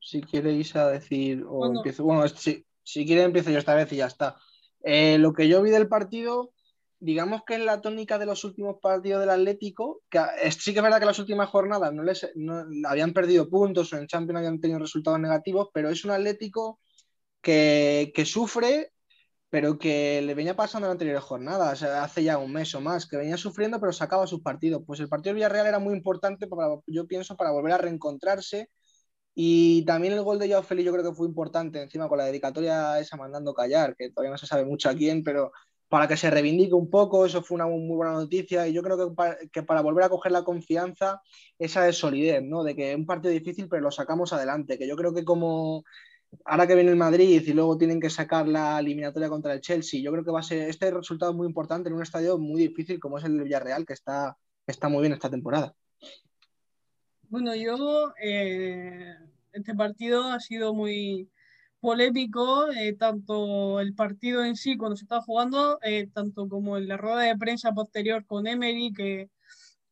Si 0.00 0.22
quiere 0.22 0.52
Isa 0.52 0.88
decir, 0.88 1.42
o 1.44 1.56
bueno. 1.56 1.80
empiezo, 1.80 2.04
bueno, 2.04 2.26
si, 2.28 2.64
si 2.82 3.04
quiere 3.04 3.22
empiezo 3.22 3.50
yo 3.50 3.58
esta 3.58 3.74
vez 3.74 3.92
y 3.92 3.96
ya 3.96 4.06
está. 4.06 4.36
Eh, 4.82 5.18
lo 5.18 5.32
que 5.32 5.48
yo 5.48 5.62
vi 5.62 5.70
del 5.70 5.88
partido 5.88 6.52
digamos 7.00 7.42
que 7.46 7.54
es 7.54 7.60
la 7.60 7.80
tónica 7.80 8.18
de 8.18 8.26
los 8.26 8.44
últimos 8.44 8.76
partidos 8.80 9.20
del 9.20 9.30
Atlético, 9.30 10.02
que 10.10 10.20
sí 10.50 10.72
que 10.72 10.80
es 10.80 10.82
verdad 10.82 10.98
que 10.98 11.06
las 11.06 11.18
últimas 11.18 11.48
jornadas 11.48 11.92
no 11.92 12.02
les 12.02 12.28
habían 12.86 13.12
perdido 13.12 13.48
puntos 13.48 13.92
o 13.92 13.96
en 13.96 14.06
Champions 14.06 14.38
habían 14.38 14.60
tenido 14.60 14.80
resultados 14.80 15.20
negativos, 15.20 15.68
pero 15.72 15.90
es 15.90 16.04
un 16.04 16.10
Atlético 16.10 16.80
que, 17.40 18.24
sufre, 18.26 18.92
pero 19.48 19.78
que 19.78 20.20
le 20.22 20.34
venía 20.34 20.56
pasando 20.56 20.88
en 20.88 20.92
anteriores 20.92 21.22
jornadas, 21.22 21.82
hace 21.82 22.24
ya 22.24 22.38
un 22.38 22.52
mes 22.52 22.74
o 22.74 22.80
más, 22.80 23.06
que 23.06 23.16
venía 23.16 23.36
sufriendo, 23.36 23.80
pero 23.80 23.92
sacaba 23.92 24.26
sus 24.26 24.42
partidos. 24.42 24.82
Pues 24.86 25.00
el 25.00 25.08
partido 25.08 25.30
de 25.30 25.36
Villarreal 25.36 25.66
era 25.66 25.78
muy 25.78 25.94
importante, 25.94 26.46
para, 26.48 26.68
yo 26.86 27.06
pienso, 27.06 27.36
para 27.36 27.52
volver 27.52 27.72
a 27.72 27.78
reencontrarse. 27.78 28.70
Y 29.34 29.84
también 29.84 30.14
el 30.14 30.22
gol 30.22 30.38
de 30.38 30.48
Joao 30.48 30.64
Félix 30.64 30.86
yo 30.86 30.92
creo 30.92 31.10
que 31.10 31.16
fue 31.16 31.28
importante, 31.28 31.80
encima 31.80 32.08
con 32.08 32.18
la 32.18 32.24
dedicatoria 32.24 32.98
esa 32.98 33.16
mandando 33.16 33.54
callar, 33.54 33.94
que 33.96 34.10
todavía 34.10 34.32
no 34.32 34.38
se 34.38 34.48
sabe 34.48 34.64
mucho 34.64 34.90
a 34.90 34.94
quién, 34.94 35.22
pero 35.22 35.52
para 35.88 36.06
que 36.06 36.16
se 36.16 36.30
reivindique 36.30 36.74
un 36.74 36.90
poco, 36.90 37.24
eso 37.24 37.42
fue 37.42 37.56
una 37.56 37.66
muy 37.66 37.96
buena 37.96 38.12
noticia 38.12 38.68
y 38.68 38.72
yo 38.72 38.82
creo 38.82 39.08
que 39.08 39.14
para, 39.14 39.36
que 39.50 39.62
para 39.62 39.80
volver 39.80 40.04
a 40.04 40.08
coger 40.08 40.32
la 40.32 40.44
confianza, 40.44 41.22
esa 41.58 41.88
es 41.88 41.96
solidez, 41.96 42.42
¿no? 42.42 42.62
De 42.62 42.76
que 42.76 42.92
es 42.92 42.96
un 42.96 43.06
partido 43.06 43.32
difícil 43.32 43.68
pero 43.68 43.82
lo 43.82 43.90
sacamos 43.90 44.32
adelante, 44.32 44.78
que 44.78 44.86
yo 44.86 44.96
creo 44.96 45.14
que 45.14 45.24
como 45.24 45.84
ahora 46.44 46.66
que 46.66 46.74
viene 46.74 46.90
el 46.90 46.96
Madrid 46.96 47.42
y 47.46 47.52
luego 47.52 47.78
tienen 47.78 48.00
que 48.00 48.10
sacar 48.10 48.46
la 48.46 48.78
eliminatoria 48.78 49.28
contra 49.28 49.54
el 49.54 49.60
Chelsea, 49.60 50.02
yo 50.02 50.12
creo 50.12 50.24
que 50.24 50.30
va 50.30 50.40
a 50.40 50.42
ser 50.42 50.68
este 50.68 50.90
resultado 50.90 51.32
muy 51.32 51.46
importante 51.46 51.88
en 51.88 51.94
un 51.94 52.02
estadio 52.02 52.38
muy 52.38 52.60
difícil 52.60 53.00
como 53.00 53.18
es 53.18 53.24
el 53.24 53.40
Villarreal, 53.40 53.86
que 53.86 53.94
está, 53.94 54.36
está 54.66 54.88
muy 54.88 55.00
bien 55.00 55.14
esta 55.14 55.30
temporada. 55.30 55.74
Bueno, 57.30 57.54
yo 57.54 58.12
eh, 58.22 59.14
este 59.52 59.74
partido 59.74 60.24
ha 60.30 60.40
sido 60.40 60.74
muy 60.74 61.30
polémico, 61.80 62.70
eh, 62.72 62.94
tanto 62.94 63.80
el 63.80 63.94
partido 63.94 64.44
en 64.44 64.56
sí 64.56 64.76
cuando 64.76 64.96
se 64.96 65.04
estaba 65.04 65.22
jugando, 65.22 65.78
eh, 65.82 66.08
tanto 66.12 66.48
como 66.48 66.76
en 66.76 66.88
la 66.88 66.96
rueda 66.96 67.22
de 67.22 67.36
prensa 67.36 67.72
posterior 67.72 68.24
con 68.26 68.46
Emery, 68.46 68.92
que 68.92 69.30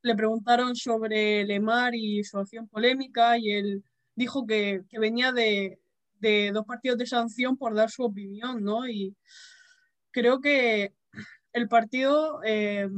le 0.03 0.15
preguntaron 0.15 0.77
sobre 0.77 1.45
Lemar 1.45 1.95
y 1.95 2.25
su 2.25 2.39
acción 2.39 2.69
polémica 2.69 3.39
y 3.39 3.51
él 3.53 3.85
dijo 4.15 4.47
que, 4.47 4.83
que 4.89 4.99
venía 4.99 5.33
de, 5.33 5.79
de, 6.21 6.51
dos 6.53 6.65
partidos 6.67 6.99
de 6.99 7.07
sanción 7.07 7.57
por 7.57 7.75
dar 7.75 7.91
su 7.91 8.05
opinión, 8.05 8.63
¿no? 8.65 8.89
Y 8.89 9.15
creo 10.11 10.41
que 10.41 10.93
el 11.53 11.69
partido, 11.69 12.41
eh, 12.45 12.89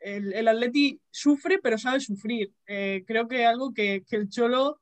el, 0.00 0.32
el, 0.32 0.48
Atleti 0.48 1.00
sufre, 1.10 1.58
pero 1.62 1.78
sabe 1.78 2.00
sufrir. 2.00 2.52
Eh, 2.66 3.04
creo 3.06 3.28
que 3.28 3.46
algo 3.46 3.72
que, 3.72 4.04
que 4.08 4.16
el 4.16 4.28
Cholo 4.28 4.80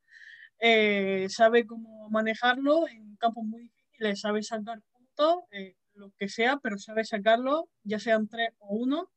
eh, 0.59 1.27
sabe 1.29 1.67
cómo 1.67 2.09
manejarlo 2.11 2.89
en 2.89 3.17
campos 3.17 3.45
muy 3.45 3.63
difíciles, 3.63 4.21
sabe 4.21 4.43
sacar 4.43 4.81
puntos, 4.93 5.45
eh, 5.51 5.77
lo 5.95 6.13
que 6.19 6.29
sea, 6.29 6.59
pero 6.63 6.79
sabe 6.79 7.05
sacarlo, 7.05 7.69
ya 7.85 7.99
sean 7.99 8.29
tres 8.29 8.51
o 8.59 8.75
uno. 8.77 9.11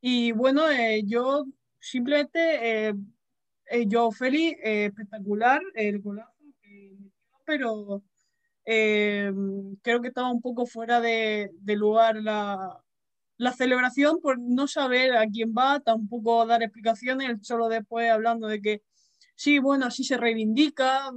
Y 0.00 0.32
bueno, 0.32 0.70
eh, 0.70 1.02
yo 1.04 1.46
simplemente, 1.80 2.94
yo 3.86 4.10
Feli, 4.10 4.56
espectacular 4.62 5.60
el 5.74 6.00
golazo 6.00 6.32
que 6.62 6.96
pero 7.44 8.02
creo 8.64 10.02
que 10.02 10.08
estaba 10.08 10.30
un 10.30 10.42
poco 10.42 10.66
fuera 10.66 11.00
de, 11.00 11.50
de 11.54 11.76
lugar 11.76 12.16
la, 12.16 12.82
la 13.38 13.52
celebración 13.52 14.20
por 14.20 14.38
no 14.38 14.66
saber 14.66 15.16
a 15.16 15.26
quién 15.26 15.54
va, 15.56 15.80
tampoco 15.80 16.44
dar 16.44 16.62
explicaciones, 16.62 17.38
solo 17.42 17.68
después 17.68 18.10
hablando 18.10 18.48
de 18.48 18.60
que 18.60 18.82
sí, 19.38 19.60
bueno, 19.60 19.86
así 19.86 20.04
se 20.04 20.16
reivindica. 20.18 21.12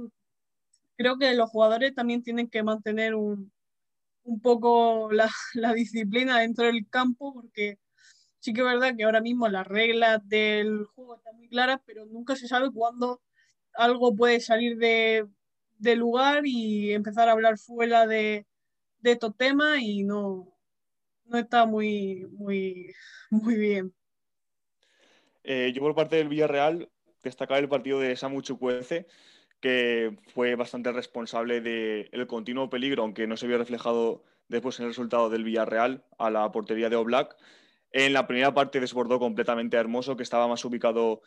Creo 0.96 1.18
que 1.18 1.34
los 1.34 1.50
jugadores 1.50 1.94
también 1.94 2.22
tienen 2.22 2.48
que 2.48 2.62
mantener 2.62 3.14
un, 3.16 3.52
un 4.24 4.40
poco 4.40 5.10
la, 5.12 5.28
la, 5.54 5.74
disciplina 5.74 6.40
dentro 6.40 6.66
del 6.66 6.88
campo 6.88 7.34
porque 7.34 7.78
sí 8.40 8.52
que 8.52 8.60
es 8.60 8.66
verdad 8.66 8.94
que 8.96 9.04
ahora 9.04 9.20
mismo 9.20 9.48
las 9.48 9.66
reglas 9.66 10.26
del 10.28 10.84
juego 10.94 11.16
están 11.16 11.36
muy 11.36 11.48
claras, 11.48 11.80
pero 11.84 12.06
nunca 12.06 12.36
se 12.36 12.48
sabe 12.48 12.70
cuándo 12.72 13.20
algo 13.74 14.14
puede 14.14 14.40
salir 14.40 14.76
de, 14.78 15.26
de 15.78 15.96
lugar 15.96 16.46
y 16.46 16.92
empezar 16.92 17.28
a 17.28 17.32
hablar 17.32 17.58
fuera 17.58 18.06
de, 18.06 18.46
de 19.00 19.12
estos 19.12 19.36
temas 19.36 19.80
y 19.80 20.04
no, 20.04 20.48
no 21.24 21.38
está 21.38 21.66
muy, 21.66 22.26
muy, 22.30 22.94
muy 23.30 23.56
bien. 23.56 23.92
Eh, 25.42 25.72
yo 25.74 25.82
por 25.82 25.96
parte 25.96 26.16
del 26.16 26.28
Villarreal 26.28 26.88
destacar 27.22 27.58
el 27.58 27.68
partido 27.68 28.00
de 28.00 28.16
Samu 28.16 28.42
Chukwueze, 28.42 29.06
que 29.60 30.16
fue 30.34 30.54
bastante 30.56 30.92
responsable 30.92 31.60
del 31.60 32.26
continuo 32.26 32.68
peligro, 32.68 33.02
aunque 33.02 33.26
no 33.26 33.36
se 33.36 33.46
vio 33.46 33.58
reflejado 33.58 34.24
después 34.48 34.78
en 34.78 34.84
el 34.84 34.90
resultado 34.90 35.30
del 35.30 35.44
Villarreal 35.44 36.04
a 36.18 36.30
la 36.30 36.50
portería 36.50 36.90
de 36.90 36.96
Oblak. 36.96 37.36
En 37.92 38.12
la 38.12 38.26
primera 38.26 38.54
parte 38.54 38.80
desbordó 38.80 39.18
completamente 39.18 39.76
a 39.76 39.80
Hermoso, 39.80 40.16
que 40.16 40.22
estaba 40.22 40.48
más 40.48 40.64
ubicado 40.64 41.22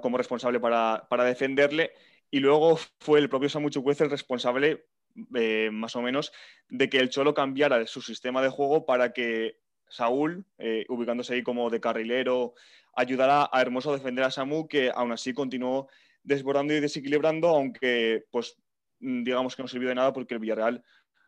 como 0.00 0.16
responsable 0.16 0.60
para, 0.60 1.06
para, 1.10 1.24
defenderle. 1.24 1.92
Y 2.30 2.40
luego 2.40 2.78
fue 3.00 3.18
el 3.18 3.28
propio 3.28 3.48
Samu 3.48 3.68
Chukwueze 3.68 4.04
el 4.04 4.10
responsable, 4.10 4.86
eh, 5.34 5.68
más 5.72 5.94
o 5.96 6.02
menos, 6.02 6.32
de 6.68 6.88
que 6.88 6.98
el 6.98 7.10
Cholo 7.10 7.34
cambiara 7.34 7.86
su 7.86 8.00
sistema 8.00 8.40
de 8.42 8.48
juego 8.48 8.86
para 8.86 9.12
que 9.12 9.58
Saúl, 9.88 10.46
eh, 10.58 10.84
ubicándose 10.88 11.34
ahí 11.34 11.42
como 11.42 11.70
de 11.70 11.80
carrilero, 11.80 12.54
ayudará 12.96 13.48
a 13.52 13.60
Hermoso 13.60 13.90
a 13.90 13.96
defender 13.96 14.24
a 14.24 14.30
Samu, 14.30 14.66
que 14.66 14.90
aún 14.92 15.12
así 15.12 15.32
continuó 15.32 15.88
desbordando 16.22 16.74
y 16.74 16.80
desequilibrando, 16.80 17.48
aunque 17.48 18.24
pues 18.30 18.56
mm, 19.00 19.22
digamos 19.22 19.54
que 19.54 19.62
no 19.62 19.68
sirvió 19.68 19.90
de 19.90 19.94
nada 19.94 20.12
porque 20.12 20.34
el 20.34 20.40
Villarreal 20.40 20.82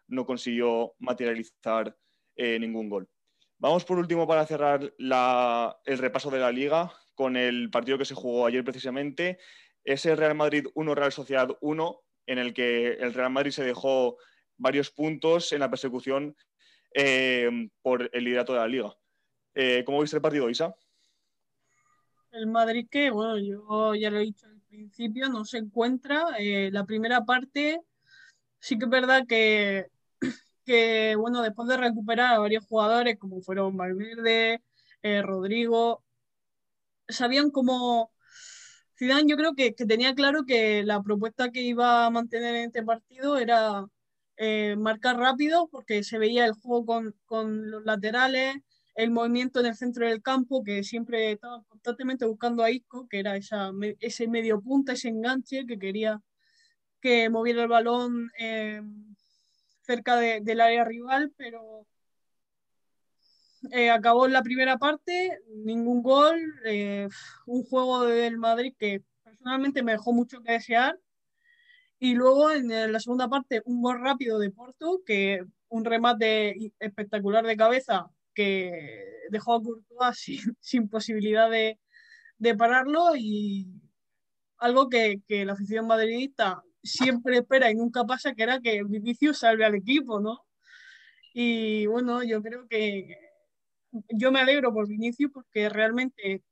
no 0.08 0.26
consiguió 0.26 0.94
materializar 0.98 1.96
eh, 2.34 2.58
ningún 2.58 2.88
gol. 2.88 3.08
Vamos 3.58 3.84
por 3.84 3.98
último 3.98 4.26
para 4.26 4.46
cerrar 4.46 4.92
la, 4.98 5.78
el 5.84 5.98
repaso 5.98 6.30
de 6.30 6.38
la 6.38 6.50
liga 6.50 6.92
con 7.14 7.36
el 7.36 7.70
partido 7.70 7.98
que 7.98 8.04
se 8.04 8.14
jugó 8.14 8.46
ayer 8.46 8.64
precisamente. 8.64 9.38
Ese 9.84 10.16
Real 10.16 10.34
Madrid 10.34 10.66
1, 10.74 10.94
Real 10.94 11.12
Sociedad 11.12 11.48
1, 11.60 12.00
en 12.26 12.38
el 12.38 12.54
que 12.54 12.92
el 12.92 13.12
Real 13.12 13.30
Madrid 13.30 13.50
se 13.50 13.64
dejó 13.64 14.16
varios 14.56 14.90
puntos 14.90 15.52
en 15.52 15.60
la 15.60 15.70
persecución 15.70 16.36
eh, 16.94 17.50
por 17.82 18.08
el 18.12 18.24
liderato 18.24 18.52
de 18.52 18.58
la 18.60 18.68
liga. 18.68 18.96
Eh, 19.54 19.82
¿Cómo 19.84 20.00
viste 20.00 20.16
el 20.16 20.22
partido, 20.22 20.48
Isa? 20.48 20.74
El 22.30 22.46
Madrid 22.46 22.86
que, 22.90 23.10
bueno, 23.10 23.38
yo 23.38 23.94
ya 23.94 24.10
lo 24.10 24.18
he 24.18 24.22
dicho 24.22 24.46
al 24.46 24.60
principio, 24.68 25.28
no 25.28 25.44
se 25.44 25.58
encuentra. 25.58 26.26
Eh, 26.38 26.70
la 26.72 26.84
primera 26.84 27.24
parte 27.24 27.80
sí 28.60 28.78
que 28.78 28.84
es 28.86 28.90
verdad 28.90 29.26
que, 29.28 29.86
que, 30.64 31.16
bueno, 31.16 31.42
después 31.42 31.68
de 31.68 31.76
recuperar 31.78 32.34
a 32.34 32.38
varios 32.40 32.66
jugadores 32.66 33.18
como 33.18 33.40
fueron 33.42 33.76
Valverde, 33.76 34.62
eh, 35.02 35.22
Rodrigo, 35.22 36.04
sabían 37.08 37.50
cómo... 37.50 38.12
Zidane 38.98 39.28
yo 39.28 39.36
creo 39.36 39.54
que, 39.54 39.74
que, 39.74 39.86
tenía 39.86 40.14
claro 40.14 40.44
que 40.44 40.82
la 40.84 41.02
propuesta 41.02 41.50
que 41.52 41.62
iba 41.62 42.06
a 42.06 42.10
mantener 42.10 42.56
en 42.56 42.64
este 42.66 42.82
partido 42.82 43.38
era 43.38 43.86
eh, 44.36 44.76
marcar 44.76 45.16
rápido 45.16 45.68
porque 45.68 46.02
se 46.04 46.18
veía 46.18 46.46
el 46.46 46.52
juego 46.52 46.86
con, 46.86 47.16
con 47.26 47.70
los 47.70 47.84
laterales, 47.84 48.56
el 48.98 49.12
movimiento 49.12 49.60
en 49.60 49.66
el 49.66 49.76
centro 49.76 50.08
del 50.08 50.22
campo, 50.22 50.64
que 50.64 50.82
siempre 50.82 51.30
estaba 51.30 51.62
constantemente 51.68 52.26
buscando 52.26 52.64
a 52.64 52.70
Isco, 52.72 53.06
que 53.08 53.20
era 53.20 53.36
esa, 53.36 53.70
ese 54.00 54.26
medio 54.26 54.60
punta, 54.60 54.94
ese 54.94 55.08
enganche 55.08 55.66
que 55.66 55.78
quería 55.78 56.20
que 57.00 57.30
moviera 57.30 57.62
el 57.62 57.68
balón 57.68 58.28
eh, 58.36 58.82
cerca 59.82 60.16
de, 60.16 60.40
del 60.40 60.60
área 60.60 60.84
rival, 60.84 61.32
pero 61.36 61.86
eh, 63.70 63.88
acabó 63.88 64.26
la 64.26 64.42
primera 64.42 64.78
parte, 64.78 65.38
ningún 65.64 66.02
gol, 66.02 66.36
eh, 66.64 67.08
un 67.46 67.62
juego 67.62 68.02
del 68.04 68.36
Madrid 68.36 68.74
que 68.76 69.04
personalmente 69.22 69.84
me 69.84 69.92
dejó 69.92 70.12
mucho 70.12 70.42
que 70.42 70.52
desear. 70.54 70.98
Y 72.00 72.14
luego 72.14 72.50
en 72.50 72.92
la 72.92 72.98
segunda 72.98 73.28
parte, 73.28 73.62
un 73.64 73.80
gol 73.80 74.00
rápido 74.00 74.40
de 74.40 74.50
Porto, 74.50 75.02
que 75.06 75.44
un 75.68 75.84
remate 75.84 76.72
espectacular 76.80 77.46
de 77.46 77.56
cabeza 77.56 78.10
que 78.38 78.70
dejó 79.30 79.54
a 79.54 79.60
Courtois 79.60 80.16
sin, 80.60 80.88
posibilidad 80.88 81.50
de, 81.50 81.76
pararlo 82.56 83.16
y 83.16 83.66
algo 84.58 84.88
que, 84.88 85.20
que, 85.26 85.44
la 85.44 85.54
afición 85.54 85.88
madridista 85.88 86.62
siempre 86.80 87.38
espera 87.38 87.68
y 87.68 87.74
nunca 87.74 88.04
pasa, 88.04 88.34
que 88.34 88.44
era 88.44 88.60
que 88.60 88.84
Vinicius 88.84 89.38
salve 89.38 89.64
al 89.64 89.74
equipo, 89.74 90.20
¿no? 90.20 90.46
Y 91.34 91.86
bueno, 91.86 92.22
yo 92.22 92.40
creo 92.40 92.68
que 92.68 93.16
yo 94.10 94.30
me 94.30 94.40
alegro 94.40 94.72
por 94.72 94.86
Vinicius 94.86 95.32
porque 95.32 95.68
realmente 95.68 96.44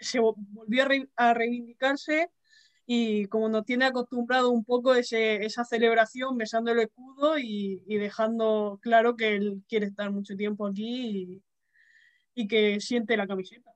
se 0.00 0.18
volvió 0.18 0.86
a 1.14 1.34
reivindicarse 1.34 2.30
y 2.86 3.26
como 3.26 3.48
nos 3.48 3.64
tiene 3.64 3.84
acostumbrado 3.86 4.50
un 4.50 4.64
poco 4.64 4.94
ese, 4.94 5.44
esa 5.44 5.64
celebración 5.64 6.36
besando 6.36 6.72
el 6.72 6.80
escudo 6.80 7.38
y, 7.38 7.82
y, 7.86 7.96
dejando 7.96 8.78
claro 8.82 9.16
que 9.16 9.36
él 9.36 9.62
quiere 9.68 9.86
estar 9.86 10.10
mucho 10.10 10.36
tiempo 10.36 10.66
aquí 10.66 11.42
y, 12.34 12.42
y, 12.42 12.48
que 12.48 12.80
siente 12.80 13.16
la 13.16 13.26
camiseta. 13.26 13.70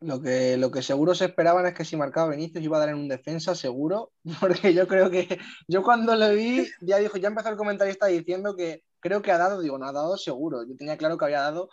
Lo 0.00 0.20
que, 0.20 0.56
lo 0.56 0.70
que 0.70 0.82
seguro 0.82 1.14
se 1.14 1.24
esperaban 1.24 1.66
es 1.66 1.74
que 1.74 1.84
si 1.84 1.96
marcaba 1.96 2.28
Benítez 2.28 2.62
iba 2.62 2.76
a 2.76 2.80
dar 2.80 2.90
en 2.90 2.96
un 2.96 3.08
defensa, 3.08 3.54
seguro, 3.54 4.12
porque 4.40 4.74
yo 4.74 4.86
creo 4.86 5.10
que 5.10 5.38
yo 5.66 5.82
cuando 5.82 6.14
lo 6.14 6.32
vi, 6.32 6.66
ya 6.80 6.98
dijo, 6.98 7.16
ya 7.16 7.28
empezó 7.28 7.48
el 7.48 7.56
comentarista 7.56 8.06
diciendo 8.06 8.54
que 8.54 8.84
creo 9.00 9.22
que 9.22 9.32
ha 9.32 9.38
dado, 9.38 9.60
digo, 9.60 9.78
no 9.78 9.86
ha 9.86 9.92
dado 9.92 10.16
seguro, 10.16 10.64
yo 10.68 10.76
tenía 10.76 10.98
claro 10.98 11.16
que 11.16 11.24
había 11.24 11.40
dado. 11.40 11.70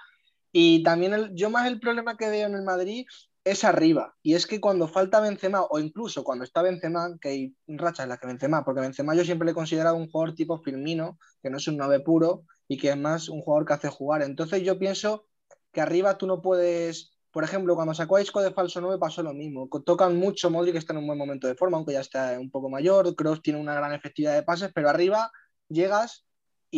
Y 0.52 0.84
también 0.84 1.14
el, 1.14 1.36
yo 1.36 1.50
más 1.50 1.68
el 1.68 1.82
problema 1.82 2.16
que 2.16 2.30
veo 2.30 2.48
en 2.48 2.56
el 2.56 2.64
Madrid 2.64 3.06
es 3.46 3.64
arriba. 3.64 4.16
Y 4.24 4.34
es 4.34 4.48
que 4.48 4.60
cuando 4.60 4.88
falta 4.88 5.22
Benzema, 5.22 5.62
o 5.70 5.80
incluso 5.80 6.24
cuando 6.24 6.44
está 6.44 6.64
Benzema, 6.64 7.16
que 7.22 7.30
hay 7.30 7.56
rachas 7.68 8.04
en 8.04 8.10
las 8.10 8.20
que 8.20 8.28
Benzema, 8.28 8.66
porque 8.66 8.82
Benzema 8.82 9.16
yo 9.16 9.24
siempre 9.24 9.46
le 9.46 9.52
he 9.52 9.56
considerado 9.56 9.96
un 9.96 10.10
jugador 10.10 10.36
tipo 10.36 10.58
Firmino, 10.58 11.20
que 11.42 11.52
no 11.52 11.58
es 11.58 11.68
un 11.68 11.78
9 11.78 12.00
puro 12.00 12.44
y 12.68 12.78
que 12.78 12.90
es 12.90 12.98
más 12.98 13.30
un 13.30 13.42
jugador 13.42 13.68
que 13.68 13.74
hace 13.74 13.90
jugar. 13.90 14.24
Entonces 14.24 14.64
yo 14.64 14.80
pienso 14.80 15.28
que 15.72 15.80
arriba 15.80 16.18
tú 16.18 16.26
no 16.26 16.42
puedes, 16.42 17.14
por 17.32 17.44
ejemplo, 17.44 17.76
cuando 17.76 17.94
sacó 17.94 18.16
a 18.16 18.22
Isco 18.24 18.42
de 18.42 18.52
falso 18.52 18.82
9 18.82 18.98
pasó 19.00 19.22
lo 19.22 19.34
mismo. 19.34 19.70
Tocan 19.86 20.18
mucho, 20.18 20.50
Modric 20.50 20.76
está 20.76 20.94
en 20.94 21.00
un 21.00 21.08
buen 21.08 21.20
momento 21.20 21.48
de 21.48 21.56
forma, 21.56 21.78
aunque 21.78 21.94
ya 21.94 22.02
está 22.02 22.40
un 22.40 22.50
poco 22.50 22.68
mayor, 22.68 23.16
Kroos 23.16 23.44
tiene 23.44 23.60
una 23.60 23.76
gran 23.76 23.94
efectividad 23.94 24.34
de 24.34 24.42
pases, 24.42 24.72
pero 24.74 24.90
arriba 24.90 25.32
llegas 25.70 26.25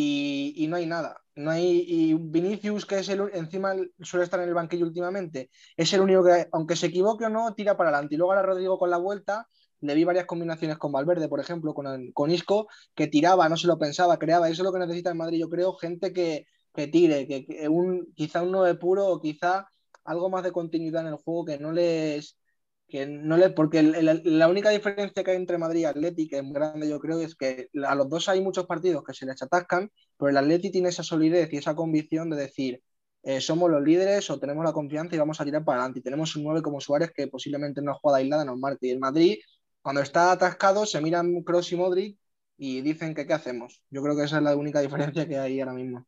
y, 0.00 0.66
no 0.68 0.76
hay 0.76 0.86
nada 0.86 1.20
no 1.34 1.50
hay, 1.50 1.84
y 1.86 2.14
Vinicius, 2.14 2.84
que 2.84 2.98
es 2.98 3.08
el, 3.08 3.30
encima 3.32 3.72
suele 4.00 4.24
estar 4.24 4.40
en 4.40 4.48
el 4.48 4.54
banquillo 4.54 4.86
últimamente, 4.86 5.50
es 5.76 5.92
el 5.92 6.00
único 6.00 6.24
que, 6.24 6.48
aunque 6.52 6.74
se 6.74 6.86
equivoque 6.86 7.26
o 7.26 7.28
no, 7.28 7.54
tira 7.54 7.76
para 7.76 7.90
adelante. 7.90 8.16
Y 8.16 8.18
luego 8.18 8.32
a 8.32 8.42
Rodrigo 8.42 8.76
con 8.76 8.90
la 8.90 8.96
vuelta, 8.96 9.46
le 9.80 9.94
vi 9.94 10.02
varias 10.02 10.26
combinaciones 10.26 10.78
con 10.78 10.90
Valverde, 10.90 11.28
por 11.28 11.38
ejemplo, 11.38 11.74
con, 11.74 12.10
con 12.10 12.32
Isco, 12.32 12.66
que 12.92 13.06
tiraba, 13.06 13.48
no 13.48 13.56
se 13.56 13.68
lo 13.68 13.78
pensaba, 13.78 14.18
creaba. 14.18 14.48
Eso 14.48 14.62
es 14.62 14.66
lo 14.66 14.72
que 14.72 14.80
necesita 14.80 15.10
el 15.10 15.16
Madrid, 15.16 15.38
yo 15.38 15.48
creo, 15.48 15.74
gente 15.74 16.12
que, 16.12 16.46
que 16.74 16.88
tire, 16.88 17.28
que, 17.28 17.46
que, 17.46 17.68
un, 17.68 18.12
quizá 18.16 18.42
un 18.42 18.50
9 18.50 18.74
puro 18.74 19.06
o 19.06 19.20
quizá 19.20 19.68
algo 20.04 20.30
más 20.30 20.42
de 20.42 20.50
continuidad 20.50 21.02
en 21.02 21.12
el 21.12 21.22
juego 21.22 21.44
que 21.44 21.58
no 21.58 21.70
les 21.70 22.36
que 22.88 23.06
no 23.06 23.36
le, 23.36 23.50
porque 23.50 23.82
la 23.82 24.48
única 24.48 24.70
diferencia 24.70 25.22
que 25.22 25.30
hay 25.30 25.36
entre 25.36 25.58
Madrid 25.58 25.80
y 25.80 25.84
Atleti, 25.84 26.26
que 26.26 26.38
es 26.38 26.52
grande 26.52 26.88
yo 26.88 26.98
creo, 26.98 27.20
es 27.20 27.34
que 27.36 27.68
a 27.86 27.94
los 27.94 28.08
dos 28.08 28.28
hay 28.28 28.40
muchos 28.40 28.66
partidos 28.66 29.04
que 29.04 29.12
se 29.12 29.26
les 29.26 29.42
atascan, 29.42 29.90
pero 30.16 30.30
el 30.30 30.36
Atleti 30.38 30.70
tiene 30.70 30.88
esa 30.88 31.02
solidez 31.02 31.52
y 31.52 31.58
esa 31.58 31.74
convicción 31.74 32.30
de 32.30 32.36
decir, 32.36 32.82
eh, 33.22 33.42
somos 33.42 33.70
los 33.70 33.82
líderes 33.82 34.30
o 34.30 34.40
tenemos 34.40 34.64
la 34.64 34.72
confianza 34.72 35.14
y 35.14 35.18
vamos 35.18 35.38
a 35.38 35.44
tirar 35.44 35.64
para 35.64 35.80
adelante. 35.80 35.98
Y 35.98 36.02
tenemos 36.02 36.34
un 36.36 36.44
9 36.44 36.62
como 36.62 36.80
Suárez 36.80 37.12
que 37.14 37.28
posiblemente 37.28 37.80
en 37.80 37.88
una 37.88 37.94
jugada 37.94 38.18
aislada 38.18 38.44
nos 38.44 38.58
marque. 38.58 38.86
Y 38.86 38.90
el 38.90 39.00
Madrid, 39.00 39.36
cuando 39.82 40.00
está 40.00 40.32
atascado, 40.32 40.86
se 40.86 41.00
miran 41.02 41.42
Kroos 41.42 41.70
y 41.72 41.76
Modric 41.76 42.18
y 42.56 42.80
dicen 42.80 43.14
que 43.14 43.26
qué 43.26 43.34
hacemos. 43.34 43.82
Yo 43.90 44.02
creo 44.02 44.16
que 44.16 44.24
esa 44.24 44.38
es 44.38 44.42
la 44.44 44.56
única 44.56 44.80
diferencia 44.80 45.28
que 45.28 45.36
hay 45.36 45.60
ahora 45.60 45.74
mismo. 45.74 46.06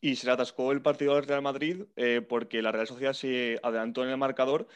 Y 0.00 0.16
se 0.16 0.26
le 0.26 0.32
atascó 0.32 0.72
el 0.72 0.82
partido 0.82 1.14
del 1.14 1.26
Real 1.26 1.42
Madrid 1.42 1.84
eh, 1.96 2.20
porque 2.20 2.60
la 2.60 2.70
Real 2.70 2.86
Sociedad 2.86 3.14
se 3.14 3.58
adelantó 3.62 4.04
en 4.04 4.10
el 4.10 4.18
marcador 4.18 4.68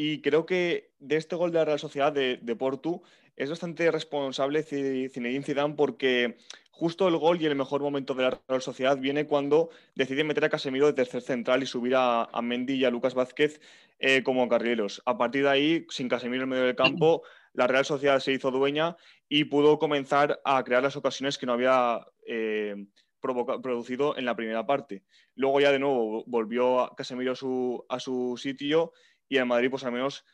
y 0.00 0.20
creo 0.20 0.46
que 0.46 0.92
de 1.00 1.16
este 1.16 1.34
gol 1.34 1.50
de 1.50 1.58
la 1.58 1.64
Real 1.64 1.80
Sociedad 1.80 2.12
de, 2.12 2.38
de 2.40 2.54
Portu 2.54 3.02
es 3.34 3.50
bastante 3.50 3.90
responsable 3.90 4.62
Zinedine 4.62 5.42
Zidane 5.42 5.74
porque 5.74 6.36
justo 6.70 7.08
el 7.08 7.16
gol 7.16 7.42
y 7.42 7.46
el 7.46 7.56
mejor 7.56 7.80
momento 7.80 8.14
de 8.14 8.22
la 8.22 8.40
Real 8.46 8.62
Sociedad 8.62 8.96
viene 8.96 9.26
cuando 9.26 9.70
decide 9.96 10.22
meter 10.22 10.44
a 10.44 10.50
Casemiro 10.50 10.86
de 10.86 10.92
tercer 10.92 11.20
central 11.20 11.64
y 11.64 11.66
subir 11.66 11.94
a, 11.96 12.30
Mendy 12.40 12.74
y 12.74 12.84
a 12.84 12.90
Lucas 12.90 13.14
Vázquez 13.14 13.60
eh, 13.98 14.22
como 14.22 14.48
carrileros. 14.48 15.02
A 15.04 15.18
partir 15.18 15.42
de 15.42 15.50
ahí, 15.50 15.86
sin 15.90 16.08
Casemiro 16.08 16.44
en 16.44 16.50
medio 16.50 16.62
del 16.62 16.76
campo, 16.76 17.24
la 17.52 17.66
Real 17.66 17.84
Sociedad 17.84 18.20
se 18.20 18.30
hizo 18.30 18.52
dueña 18.52 18.96
y 19.28 19.46
pudo 19.46 19.80
comenzar 19.80 20.40
a 20.44 20.62
crear 20.62 20.84
las 20.84 20.94
ocasiones 20.94 21.38
que 21.38 21.46
no 21.46 21.54
había 21.54 22.06
eh, 22.24 22.86
producido 23.20 24.16
en 24.16 24.26
la 24.26 24.36
primera 24.36 24.64
parte. 24.64 25.02
Luego 25.34 25.60
ya 25.60 25.72
de 25.72 25.80
nuevo 25.80 26.22
volvió 26.28 26.92
Casemiro 26.96 27.32
a 27.32 27.34
su, 27.34 27.84
a 27.88 27.98
su 27.98 28.36
sitio 28.40 28.92
y 29.28 29.36
el 29.36 29.46
Madrid 29.46 29.70
pues 29.70 29.84
al 29.84 29.92
menos 29.92 30.24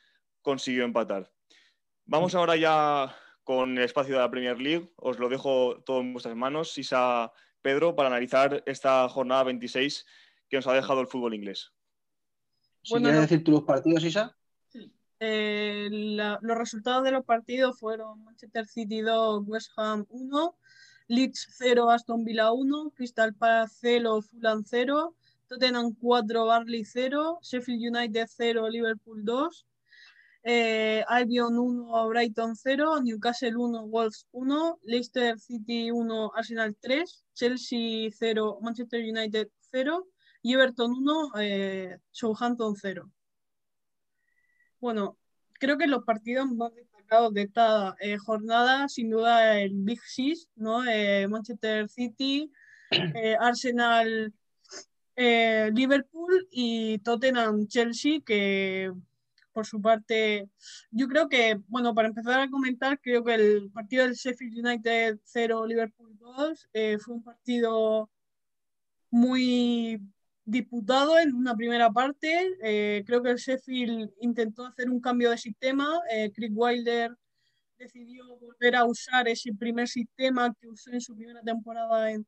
consiguió 0.43 0.85
empatar. 0.85 1.31
Vamos 2.05 2.35
ahora 2.35 2.57
ya 2.57 3.17
con 3.45 3.77
el 3.79 3.85
espacio 3.85 4.15
de 4.15 4.21
la 4.21 4.31
Premier 4.31 4.61
League. 4.61 4.93
Os 4.97 5.19
lo 5.19 5.29
dejo 5.29 5.83
todo 5.85 6.01
en 6.01 6.13
vuestras 6.13 6.37
manos, 6.37 6.77
Isa, 6.79 7.33
Pedro, 7.63 7.95
para 7.95 8.09
analizar 8.09 8.63
esta 8.67 9.09
jornada 9.09 9.45
26 9.45 10.07
que 10.49 10.57
nos 10.57 10.67
ha 10.67 10.75
dejado 10.75 11.01
el 11.01 11.07
fútbol 11.07 11.35
inglés. 11.35 11.73
¿Quieres 12.83 13.21
decir 13.21 13.43
tú 13.43 13.53
los 13.53 13.63
partidos, 13.63 14.05
Isa? 14.05 14.37
Eh, 15.21 15.89
los 15.91 16.59
resultados 16.59 17.05
de 17.05 17.13
los 17.13 17.25
partidos 17.25 17.79
fueron 17.79 18.23
Manchester 18.25 18.67
City 18.67 19.01
2, 19.01 19.45
West 19.47 19.73
Ham 19.77 20.05
1, 20.11 20.57
Leeds 21.09 21.49
0, 21.57 21.91
Aston 21.91 22.25
Villa 22.25 22.53
1, 22.53 22.93
Crystal 22.95 23.33
Palace 23.35 23.77
0, 23.81 24.21
Fulham 24.21 24.65
0, 24.67 25.15
Tottenham 25.49 25.95
4, 26.01 26.45
Barley 26.45 26.85
0, 26.85 27.39
Sheffield 27.43 27.81
United 27.81 28.27
0, 28.29 28.69
Liverpool 28.69 29.25
2, 29.25 29.67
eh, 30.47 31.03
Albion 31.09 31.59
1, 31.59 32.09
Brighton 32.09 32.55
0, 32.55 33.01
Newcastle 33.03 33.57
1, 33.57 33.91
Wolves 33.91 34.27
1, 34.33 34.79
Leicester 34.85 35.39
City 35.39 35.91
1, 35.91 36.31
Arsenal 36.35 36.77
3, 36.81 37.25
Chelsea 37.33 38.11
0, 38.11 38.59
Manchester 38.61 39.01
United 39.01 39.49
0 39.73 40.07
y 40.43 40.53
Everton 40.53 40.93
1, 40.93 41.31
eh, 41.41 41.99
Southampton 42.11 42.77
0. 42.77 43.11
Bueno, 44.81 45.17
creo 45.55 45.79
que 45.79 45.87
los 45.87 46.05
partidos 46.05 46.47
más 46.51 46.75
destacados 46.75 47.33
de 47.33 47.43
esta 47.43 47.97
eh, 48.01 48.19
jornada, 48.19 48.87
sin 48.89 49.09
duda 49.09 49.59
el 49.59 49.73
Big 49.73 50.01
Six, 50.03 50.51
¿no? 50.57 50.83
Manchester 51.29 51.89
City, 51.89 52.53
Arsenal, 53.41 54.35
Liverpool 55.17 56.49
y 56.51 56.99
Tottenham 56.99 57.67
Chelsea, 57.67 58.21
que 58.25 58.93
por 59.55 59.65
su 59.65 59.81
parte, 59.81 60.51
yo 60.91 61.09
creo 61.09 61.29
que, 61.29 61.61
bueno, 61.69 61.95
para 61.95 62.09
empezar 62.09 62.41
a 62.41 62.51
comentar, 62.51 63.01
creo 63.01 63.25
que 63.25 63.35
el 63.35 63.71
partido 63.71 64.05
del 64.05 64.15
Sheffield 64.15 64.67
United 64.67 65.21
0, 65.23 65.67
Liverpool 65.67 66.19
2 66.19 66.69
eh, 66.73 66.99
fue 66.99 67.15
un 67.15 67.23
partido 67.23 68.11
muy 69.11 70.01
disputado 70.45 71.19
en 71.19 71.35
una 71.35 71.57
primera 71.57 71.91
parte. 71.91 72.57
Eh, 72.63 73.05
creo 73.07 73.23
que 73.23 73.31
el 73.31 73.37
Sheffield 73.37 74.11
intentó 74.21 74.67
hacer 74.67 74.91
un 74.91 75.01
cambio 75.01 75.31
de 75.31 75.39
sistema. 75.39 76.01
Eh, 76.11 76.33
Chris 76.35 76.51
Wilder 76.53 77.17
decidió 77.79 78.37
volver 78.37 78.75
a 78.75 78.85
usar 78.85 79.29
ese 79.29 79.53
primer 79.55 79.89
sistema 79.89 80.53
que 80.61 80.69
usó 80.69 80.91
en 80.91 81.01
su 81.01 81.15
primera 81.15 81.43
temporada 81.43 82.11
en, 82.11 82.27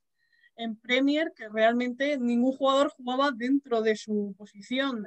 en 0.56 0.76
Premier, 0.76 1.32
que 1.36 1.48
realmente 1.48 2.18
ningún 2.18 2.52
jugador 2.52 2.90
jugaba 2.90 3.30
dentro 3.32 3.82
de 3.82 3.96
su 3.96 4.34
posición 4.36 5.06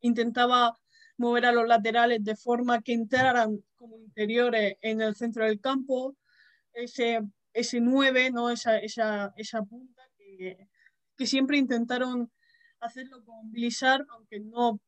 intentaba 0.00 0.76
mover 1.16 1.46
a 1.46 1.52
los 1.52 1.66
laterales 1.66 2.22
de 2.24 2.36
forma 2.36 2.82
que 2.82 2.92
entraran 2.92 3.62
como 3.76 3.96
interiores 3.98 4.76
en 4.80 5.00
el 5.00 5.14
centro 5.14 5.44
del 5.44 5.60
campo, 5.60 6.16
ese, 6.72 7.20
ese 7.52 7.80
9, 7.80 8.30
¿no? 8.30 8.50
esa, 8.50 8.78
esa, 8.78 9.32
esa 9.36 9.62
punta 9.62 10.02
que, 10.16 10.68
siempre 11.24 11.56
intentaron 11.56 12.32
hacerlo 12.80 13.24
con 13.24 13.52
Bilizar, 13.52 14.04
aunque 14.10 14.40
no 14.40 14.80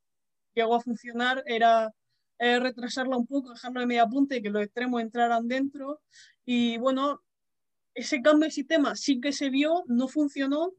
llegó 0.53 0.75
a 0.75 0.81
funcionar, 0.81 1.45
era 1.47 1.93
retrasarla 2.41 3.17
un 3.17 3.29
poco, 3.29 3.51
dejarlo 3.51 3.79
de 3.79 3.87
media 3.87 4.09
punta 4.09 4.35
y 4.35 4.43
que 4.43 4.51
los 4.51 4.65
extremos 4.65 5.01
entraran 5.01 5.47
dentro. 5.47 6.01
Y 6.45 6.77
bueno, 6.79 7.23
ese 7.95 8.23
cambio 8.23 8.47
de 8.47 8.53
sistema 8.53 8.97
sí 8.97 9.21
que 9.21 9.33
se 9.33 9.51
vio, 9.51 9.85
no 9.87 10.09
funcionó, 10.09 10.73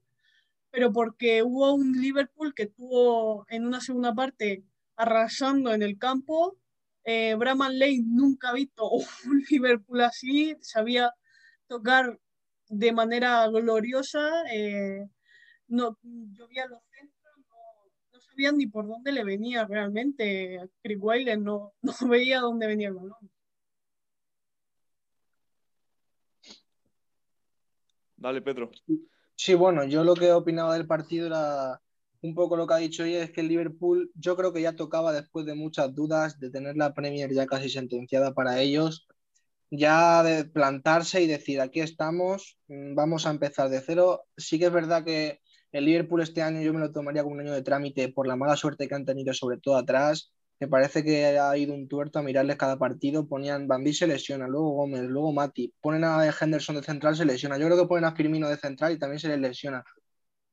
pero 0.72 0.92
porque 0.92 1.44
hubo 1.44 1.74
un 1.74 1.94
Liverpool 1.94 2.54
que 2.54 2.64
estuvo 2.64 3.46
en 3.50 3.66
una 3.66 3.80
segunda 3.82 4.14
parte 4.14 4.64
arrasando 4.98 5.74
en 5.74 5.84
el 5.84 5.98
campo. 5.98 6.58
Eh, 7.06 7.36
Braman 7.36 7.80
Lane 7.80 8.04
nunca 8.06 8.50
ha 8.50 8.54
visto 8.54 8.90
un 9.26 9.44
Liverpool 9.50 10.02
así, 10.02 10.56
sabía 10.62 11.14
tocar 11.68 12.20
de 12.70 12.92
manera 12.92 13.48
gloriosa. 13.48 14.44
Eh, 14.52 15.08
no, 15.68 15.98
llovía 16.04 16.68
los 16.68 16.82
centros, 16.92 17.36
no, 18.14 18.20
sabían 18.20 18.58
ni 18.58 18.68
por 18.68 18.88
dónde 18.88 19.12
le 19.12 19.24
venía 19.24 19.66
realmente. 19.66 20.60
Wilder 20.84 21.40
no, 21.40 21.74
no 21.82 21.94
veía 22.10 22.42
dónde 22.42 22.68
venía 22.68 22.90
el 22.90 22.96
balón. 22.96 23.32
Dale, 28.26 28.42
Pedro. 28.42 28.72
Sí, 29.36 29.54
bueno, 29.54 29.84
yo 29.84 30.04
lo 30.04 30.16
que 30.16 30.32
opinaba 30.32 30.74
del 30.74 30.88
partido 30.88 31.28
era 31.28 31.80
un 32.24 32.34
poco 32.34 32.58
lo 32.58 32.66
que 32.66 32.74
ha 32.74 32.78
dicho 32.78 33.04
ella, 33.04 33.24
es 33.24 33.30
que 33.30 33.42
el 33.42 33.50
Liverpool 33.50 34.10
yo 34.16 34.36
creo 34.36 34.52
que 34.52 34.64
ya 34.64 34.76
tocaba 34.76 35.14
después 35.14 35.46
de 35.46 35.54
muchas 35.54 35.94
dudas, 35.94 36.40
de 36.40 36.50
tener 36.50 36.76
la 36.76 36.96
Premier 36.96 37.32
ya 37.32 37.46
casi 37.46 37.70
sentenciada 37.70 38.34
para 38.34 38.60
ellos, 38.60 39.08
ya 39.70 40.24
de 40.24 40.46
plantarse 40.46 41.22
y 41.22 41.28
decir, 41.28 41.62
aquí 41.62 41.82
estamos, 41.82 42.58
mm, 42.68 42.96
vamos 42.96 43.28
a 43.28 43.30
empezar 43.30 43.70
de 43.70 43.80
cero. 43.82 44.24
Sí 44.38 44.58
que 44.58 44.66
es 44.66 44.74
verdad 44.74 45.06
que 45.06 45.42
el 45.72 45.86
Liverpool 45.86 46.24
este 46.24 46.42
año 46.42 46.64
yo 46.64 46.74
me 46.74 46.80
lo 46.80 46.92
tomaría 46.92 47.22
como 47.22 47.36
un 47.36 47.42
año 47.42 47.54
de 47.54 47.62
trámite 47.62 48.10
por 48.10 48.26
la 48.26 48.36
mala 48.36 48.56
suerte 48.56 48.88
que 48.88 48.96
han 48.96 49.06
tenido 49.06 49.36
sobre 49.36 49.60
todo 49.60 49.78
atrás 49.78 50.34
me 50.60 50.68
parece 50.68 51.04
que 51.04 51.38
ha 51.38 51.58
ido 51.58 51.74
un 51.74 51.88
tuerto 51.88 52.20
a 52.20 52.24
mirarles 52.24 52.56
cada 52.58 52.78
partido. 52.78 53.28
Ponían 53.28 53.68
Bambi 53.68 53.94
se 53.94 54.08
lesiona, 54.08 54.48
luego 54.48 54.70
Gómez, 54.72 55.04
luego 55.04 55.34
Mati. 55.34 55.74
Ponen 55.82 56.04
a 56.06 56.26
Henderson 56.30 56.78
de 56.78 56.84
central, 56.84 57.16
se 57.16 57.26
lesiona. 57.26 57.58
Yo 57.58 57.66
creo 57.66 57.78
que 57.78 57.88
ponen 57.88 58.06
a 58.06 58.16
Firmino 58.16 58.50
de 58.50 58.58
central 58.58 58.94
y 58.94 59.00
también 59.00 59.20
se 59.20 59.28
les 59.28 59.40
lesiona. 59.40 59.84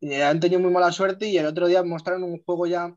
Y 0.00 0.14
han 0.14 0.40
tenido 0.40 0.60
muy 0.60 0.72
mala 0.72 0.92
suerte 0.92 1.26
y 1.28 1.38
el 1.38 1.46
otro 1.46 1.68
día 1.68 1.82
mostraron 1.84 2.24
un 2.24 2.42
juego 2.42 2.66
ya 2.66 2.96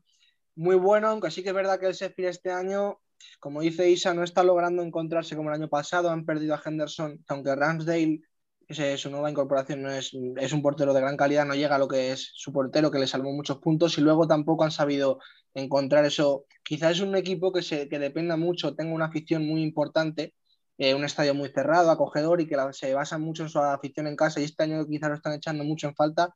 muy 0.56 0.76
bueno, 0.76 1.08
aunque 1.08 1.30
sí 1.30 1.42
que 1.42 1.50
es 1.50 1.54
verdad 1.54 1.78
que 1.78 1.86
el 1.86 1.94
Sheffield 1.94 2.30
este 2.30 2.50
año, 2.50 3.00
como 3.40 3.60
dice 3.60 3.88
Isa, 3.90 4.14
no 4.14 4.24
está 4.24 4.42
logrando 4.42 4.82
encontrarse 4.82 5.36
como 5.36 5.50
el 5.50 5.56
año 5.56 5.68
pasado. 5.68 6.10
Han 6.10 6.26
perdido 6.26 6.54
a 6.54 6.62
Henderson, 6.64 7.24
aunque 7.28 7.54
Ramsdale 7.54 8.22
es 8.68 9.00
su 9.00 9.10
nueva 9.10 9.30
incorporación 9.30 9.82
no 9.82 9.90
es, 9.90 10.12
es, 10.36 10.52
un 10.52 10.62
portero 10.62 10.92
de 10.92 11.00
gran 11.00 11.16
calidad, 11.16 11.46
no 11.46 11.54
llega 11.54 11.76
a 11.76 11.78
lo 11.78 11.88
que 11.88 12.12
es 12.12 12.32
su 12.34 12.52
portero, 12.52 12.90
que 12.90 12.98
le 12.98 13.06
salvó 13.06 13.32
muchos 13.32 13.58
puntos, 13.58 13.96
y 13.98 14.00
luego 14.00 14.26
tampoco 14.26 14.64
han 14.64 14.72
sabido 14.72 15.20
encontrar 15.56 16.04
eso. 16.04 16.44
Quizás 16.62 16.92
es 16.92 17.00
un 17.00 17.16
equipo 17.16 17.52
que, 17.52 17.62
se, 17.62 17.88
que 17.88 17.98
dependa 17.98 18.36
mucho, 18.36 18.74
tenga 18.74 18.94
una 18.94 19.06
afición 19.06 19.46
muy 19.46 19.62
importante, 19.62 20.34
eh, 20.78 20.94
un 20.94 21.04
estadio 21.04 21.34
muy 21.34 21.48
cerrado, 21.50 21.90
acogedor, 21.90 22.40
y 22.40 22.46
que 22.46 22.56
se 22.72 22.94
basa 22.94 23.18
mucho 23.18 23.42
en 23.44 23.48
su 23.48 23.58
afición 23.58 24.06
en 24.06 24.16
casa, 24.16 24.40
y 24.40 24.44
este 24.44 24.62
año 24.64 24.86
quizás 24.86 25.10
lo 25.10 25.16
están 25.16 25.34
echando 25.34 25.64
mucho 25.64 25.88
en 25.88 25.94
falta. 25.94 26.34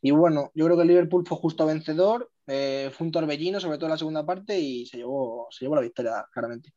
Y 0.00 0.10
bueno, 0.10 0.50
yo 0.54 0.64
creo 0.64 0.76
que 0.76 0.82
el 0.82 0.88
Liverpool 0.88 1.24
fue 1.26 1.38
justo 1.38 1.66
vencedor, 1.66 2.30
eh, 2.46 2.90
fue 2.92 3.06
un 3.06 3.12
torbellino, 3.12 3.60
sobre 3.60 3.76
todo 3.78 3.86
en 3.86 3.92
la 3.92 3.98
segunda 3.98 4.26
parte, 4.26 4.58
y 4.58 4.86
se 4.86 4.98
llevó, 4.98 5.46
se 5.50 5.64
llevó 5.64 5.76
la 5.76 5.82
victoria, 5.82 6.26
claramente. 6.32 6.72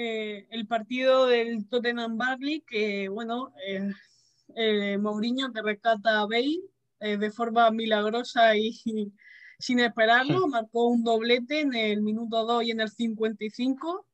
Eh, 0.00 0.46
el 0.52 0.68
partido 0.68 1.26
del 1.26 1.68
Tottenham 1.68 2.16
Barley, 2.16 2.60
que 2.60 3.08
bueno, 3.08 3.52
eh, 3.66 3.90
eh, 4.54 4.96
Mourinho 4.96 5.52
que 5.52 5.60
rescata 5.60 6.20
a 6.20 6.26
Bale 6.26 6.60
de 7.00 7.30
forma 7.32 7.68
milagrosa 7.72 8.56
y, 8.56 9.12
sin 9.58 9.80
esperarlo, 9.80 10.46
marcó 10.48 10.88
un 10.88 11.04
doblete 11.04 11.60
en 11.60 11.74
el 11.74 12.02
minuto 12.02 12.44
2 12.44 12.64
y 12.64 12.70
en 12.70 12.80
el 12.80 12.90
55. 12.90 14.06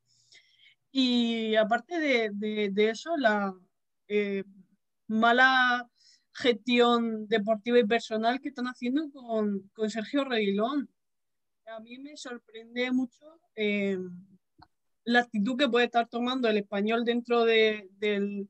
Y 0.93 1.57
aparte 1.57 1.99
de, 1.99 2.31
de, 2.71 2.91
eso, 2.91 3.17
la 3.17 3.53
mala 5.09 5.89
gestión 6.33 7.29
deportiva 7.29 7.79
y 7.79 7.85
personal 7.85 8.41
que 8.41 8.49
están 8.49 8.67
haciendo 8.67 9.11
con, 9.11 9.71
con 9.73 9.91
Sergio 9.91 10.25
Reguilón. 10.25 10.89
a 11.67 11.81
mí 11.81 11.99
me 11.99 12.17
sorprende 12.17 12.91
mucho 12.91 13.41
eh, 13.55 13.99
la 15.05 15.21
actitud 15.21 15.57
que 15.57 15.69
puede 15.69 15.87
estar 15.87 16.09
tomando 16.09 16.49
el 16.49 16.57
español 16.59 17.05
dentro 17.05 17.45
de, 17.45 17.89
del, 17.99 18.49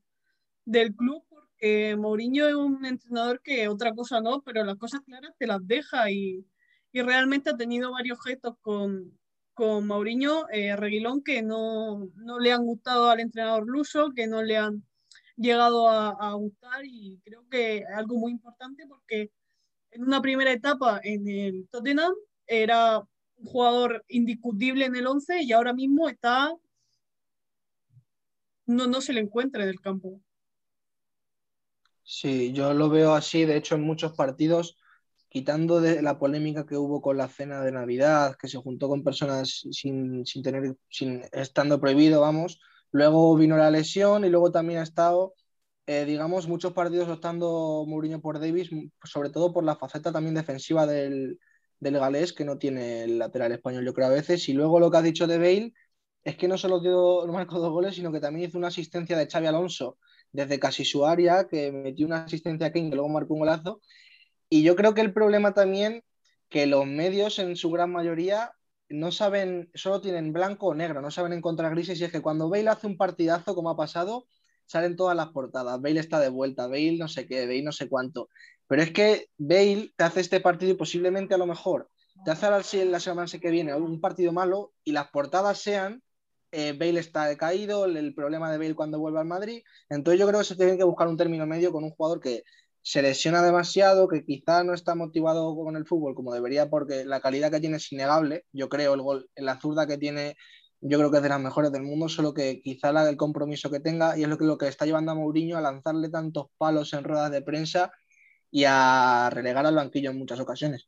del 0.65 0.95
club, 0.95 1.23
porque 1.29 1.95
Mourinho 1.95 2.47
es 2.47 2.55
un 2.55 2.85
entrenador 2.85 3.41
que 3.41 3.67
otra 3.67 3.93
cosa 3.93 4.21
no, 4.21 4.41
pero 4.41 4.63
las 4.63 4.77
cosas 4.77 5.01
claras 5.01 5.33
te 5.37 5.47
las 5.47 5.65
deja 5.65 6.09
y, 6.09 6.45
y 6.95 7.01
realmente 7.01 7.49
ha 7.49 7.57
tenido 7.57 7.91
varios 7.91 8.23
gestos 8.23 8.55
con, 8.61 9.19
con 9.53 9.85
Mourinho 9.85 10.47
eh, 10.49 10.77
Reguilón 10.77 11.21
que 11.21 11.41
no, 11.41 12.09
no, 12.15 12.39
le 12.39 12.53
han 12.53 12.63
gustado 12.63 13.09
al 13.09 13.19
entrenador 13.19 13.67
luso, 13.67 14.13
que 14.15 14.27
no 14.27 14.41
le 14.41 14.55
han 14.55 14.81
llegado 15.35 15.89
a, 15.89 16.11
a, 16.11 16.33
gustar 16.35 16.85
y 16.85 17.19
creo 17.25 17.45
que 17.51 17.79
es 17.79 17.85
algo 17.93 18.17
muy 18.17 18.31
importante 18.31 18.87
porque 18.87 19.29
en 19.91 20.03
una 20.03 20.21
primera 20.21 20.53
etapa 20.53 21.01
en 21.03 21.27
el 21.27 21.67
Tottenham 21.69 22.13
era 22.47 22.99
un 22.99 23.45
jugador 23.45 24.05
indiscutible 24.07 24.85
en 24.85 24.95
el 24.95 25.05
11 25.05 25.43
y 25.43 25.51
ahora 25.51 25.73
mismo 25.73 26.07
está 26.07 26.49
no, 28.67 28.87
no 28.87 29.01
se 29.01 29.11
le 29.11 29.19
encuentra 29.19 29.63
en 29.63 29.69
el 29.69 29.81
campo. 29.81 30.21
Sí, 32.03 32.53
yo 32.53 32.73
lo 32.73 32.87
veo 32.87 33.15
así, 33.15 33.43
de 33.43 33.57
hecho 33.57 33.75
en 33.75 33.81
muchos 33.81 34.13
partidos 34.13 34.77
quitando 35.35 35.81
de 35.81 36.01
la 36.01 36.17
polémica 36.17 36.65
que 36.65 36.77
hubo 36.77 37.01
con 37.01 37.17
la 37.17 37.27
cena 37.27 37.61
de 37.61 37.73
Navidad, 37.73 38.37
que 38.39 38.47
se 38.47 38.57
juntó 38.57 38.87
con 38.87 39.03
personas 39.03 39.67
sin, 39.69 40.25
sin 40.25 40.41
tener, 40.41 40.77
sin, 40.89 41.23
estando 41.33 41.77
prohibido, 41.81 42.21
vamos, 42.21 42.61
luego 42.91 43.35
vino 43.35 43.57
la 43.57 43.69
lesión 43.69 44.23
y 44.23 44.29
luego 44.29 44.53
también 44.53 44.79
ha 44.79 44.83
estado, 44.83 45.33
eh, 45.87 46.05
digamos, 46.05 46.47
muchos 46.47 46.71
partidos 46.71 47.09
optando 47.09 47.83
Mourinho 47.85 48.21
por 48.21 48.39
Davis, 48.39 48.69
sobre 49.03 49.29
todo 49.29 49.51
por 49.51 49.65
la 49.65 49.75
faceta 49.75 50.13
también 50.13 50.35
defensiva 50.35 50.85
del, 50.87 51.37
del 51.81 51.99
galés, 51.99 52.31
que 52.31 52.45
no 52.45 52.57
tiene 52.57 53.03
el 53.03 53.19
lateral 53.19 53.51
español, 53.51 53.83
yo 53.83 53.93
creo 53.93 54.07
a 54.07 54.11
veces, 54.11 54.47
y 54.47 54.53
luego 54.53 54.79
lo 54.79 54.89
que 54.89 54.97
ha 54.97 55.01
dicho 55.01 55.27
de 55.27 55.37
Bale 55.37 55.73
es 56.23 56.37
que 56.37 56.47
no 56.47 56.57
solo 56.57 56.79
dio, 56.79 57.27
no 57.27 57.33
marcó 57.33 57.59
dos 57.59 57.71
goles, 57.73 57.95
sino 57.95 58.09
que 58.13 58.21
también 58.21 58.47
hizo 58.47 58.57
una 58.57 58.69
asistencia 58.69 59.17
de 59.17 59.27
Xavi 59.27 59.47
Alonso 59.47 59.97
desde 60.31 60.59
casi 60.59 60.85
su 60.85 61.05
área, 61.05 61.45
que 61.49 61.73
metió 61.73 62.05
una 62.05 62.23
asistencia 62.23 62.67
a 62.67 62.71
King, 62.71 62.89
que 62.89 62.95
luego 62.95 63.09
marcó 63.09 63.33
un 63.33 63.41
golazo, 63.41 63.81
y 64.55 64.63
yo 64.63 64.77
creo 64.77 64.93
que 64.93 65.01
el 65.01 65.11
problema 65.11 65.53
también, 65.53 66.01
que 66.49 66.65
los 66.65 66.85
medios 66.85 67.39
en 67.39 67.57
su 67.57 67.69
gran 67.71 67.91
mayoría 67.91 68.53
no 68.87 69.11
saben, 69.11 69.69
solo 69.73 69.99
tienen 69.99 70.31
blanco 70.31 70.67
o 70.67 70.73
negro, 70.73 71.01
no 71.01 71.11
saben 71.11 71.33
encontrar 71.33 71.71
grises. 71.71 71.99
Y 71.99 72.05
es 72.05 72.11
que 72.11 72.21
cuando 72.21 72.49
Bale 72.49 72.69
hace 72.69 72.87
un 72.87 72.95
partidazo, 72.95 73.53
como 73.53 73.69
ha 73.69 73.75
pasado, 73.75 74.27
salen 74.65 74.95
todas 74.95 75.17
las 75.17 75.29
portadas. 75.29 75.81
Bale 75.81 75.99
está 75.99 76.21
de 76.21 76.29
vuelta, 76.29 76.67
Bale 76.67 76.97
no 76.97 77.09
sé 77.09 77.27
qué, 77.27 77.45
Bale 77.45 77.63
no 77.63 77.73
sé 77.73 77.89
cuánto. 77.89 78.29
Pero 78.67 78.81
es 78.81 78.91
que 78.91 79.27
Bale 79.37 79.91
te 79.97 80.03
hace 80.05 80.21
este 80.21 80.39
partido 80.39 80.71
y 80.71 80.75
posiblemente 80.75 81.33
a 81.35 81.37
lo 81.37 81.47
mejor 81.47 81.89
te 82.23 82.31
hace 82.31 82.85
la 82.85 82.99
semana 83.01 83.27
que 83.29 83.51
viene 83.51 83.75
un 83.75 83.99
partido 83.99 84.31
malo 84.31 84.71
y 84.85 84.93
las 84.93 85.09
portadas 85.09 85.57
sean 85.57 86.01
eh, 86.57 86.71
Bale 86.71 87.01
está 87.01 87.25
decaído, 87.25 87.83
el, 87.83 88.15
problema 88.15 88.49
de 88.49 88.57
Bale 88.57 88.75
cuando 88.75 88.97
vuelve 88.97 89.19
al 89.19 89.25
Madrid. 89.25 89.61
Entonces 89.89 90.17
yo 90.17 90.25
creo 90.25 90.39
que 90.39 90.45
se 90.45 90.55
tiene 90.55 90.77
que 90.77 90.85
buscar 90.85 91.09
un 91.09 91.17
término 91.17 91.45
medio 91.45 91.73
con 91.73 91.83
un 91.83 91.91
jugador 91.91 92.21
que 92.21 92.43
se 92.85 93.01
lesiona 93.01 93.41
demasiado, 93.41 94.07
que 94.07 94.23
quizá 94.23 94.63
no 94.63 94.75
está 94.75 94.93
motivado 94.93 95.55
con 95.55 95.75
el 95.75 95.87
fútbol 95.87 96.13
como 96.13 96.31
debería, 96.31 96.69
porque 96.69 97.03
la 97.03 97.19
calidad 97.19 97.49
que 97.49 97.59
tiene 97.59 97.77
es 97.77 97.91
innegable. 97.91 98.45
Yo 98.53 98.69
creo 98.69 98.93
el 98.93 99.01
gol, 99.01 99.27
la 99.35 99.59
zurda 99.59 99.87
que 99.87 99.97
tiene, 99.97 100.37
yo 100.81 100.99
creo 100.99 101.09
que 101.09 101.17
es 101.17 101.23
de 101.23 101.29
las 101.29 101.41
mejores 101.41 101.71
del 101.71 101.81
mundo, 101.81 102.07
solo 102.09 102.35
que 102.35 102.61
quizá 102.61 102.91
la, 102.91 103.09
el 103.09 103.17
compromiso 103.17 103.71
que 103.71 103.79
tenga, 103.79 104.15
y 104.15 104.21
es 104.21 104.29
lo 104.29 104.37
que, 104.37 104.45
lo 104.45 104.59
que 104.59 104.67
está 104.67 104.85
llevando 104.85 105.11
a 105.11 105.15
Mourinho 105.15 105.57
a 105.57 105.61
lanzarle 105.61 106.09
tantos 106.09 106.49
palos 106.59 106.93
en 106.93 107.03
ruedas 107.03 107.31
de 107.31 107.41
prensa 107.41 107.91
y 108.51 108.65
a 108.67 109.31
relegar 109.31 109.65
al 109.65 109.73
banquillo 109.73 110.11
en 110.11 110.19
muchas 110.19 110.39
ocasiones. 110.39 110.87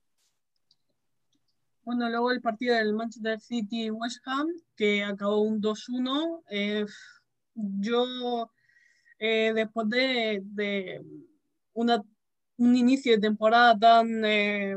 Bueno, 1.83 2.07
luego 2.09 2.29
el 2.29 2.41
partido 2.41 2.75
del 2.75 2.93
Manchester 2.93 3.41
City-West 3.41 4.19
Ham, 4.25 4.49
que 4.75 5.03
acabó 5.03 5.41
un 5.41 5.59
2-1. 5.59 6.43
Eh, 6.51 6.85
yo, 7.55 8.51
eh, 9.17 9.51
después 9.55 9.89
de, 9.89 10.41
de 10.43 11.01
una, 11.77 12.03
un 12.57 12.75
inicio 12.75 13.13
de 13.13 13.19
temporada 13.19 13.77
tan 13.77 14.25
eh, 14.25 14.75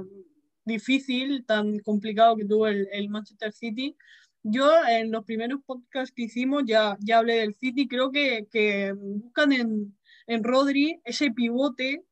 difícil, 0.65 1.45
tan 1.47 1.79
complicado 1.81 2.37
que 2.37 2.45
tuvo 2.45 2.69
el, 2.69 2.89
el, 2.93 3.09
Manchester 3.09 3.53
City. 3.53 3.97
Yo 4.43 4.71
en 4.87 5.11
los 5.11 5.25
primeros 5.25 5.61
podcasts 5.65 6.15
que 6.15 6.25
hicimos 6.25 6.65
ya, 6.67 6.97
ya 7.01 7.19
hablé 7.19 7.37
del 7.37 7.55
City, 7.55 7.89
creo 7.89 8.11
que, 8.11 8.47
que 8.51 8.93
buscan 8.93 9.53
en, 9.53 9.97
en 10.27 10.45
Rodri 10.45 11.01
ese 11.05 11.31
pivote, 11.31 12.05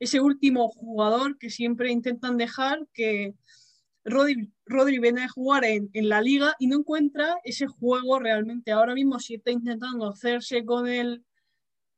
ese 0.00 0.20
último 0.20 0.68
jugador 0.68 1.38
que 1.38 1.50
siempre 1.50 1.92
intentan 1.92 2.36
dejar, 2.36 2.86
que 2.92 3.34
Rodri, 4.04 4.52
Rodri 4.66 4.98
viene 4.98 5.22
a 5.22 5.28
jugar 5.28 5.64
en, 5.64 5.90
en, 5.94 6.08
la 6.08 6.20
liga 6.20 6.54
y 6.58 6.66
no 6.66 6.78
encuentra 6.78 7.36
ese 7.44 7.66
juego 7.66 8.18
realmente. 8.18 8.72
Ahora 8.72 8.94
mismo 8.94 9.18
sí 9.20 9.36
está 9.36 9.50
intentando 9.52 10.08
hacerse 10.08 10.64
con, 10.64 10.88
el, 10.88 11.24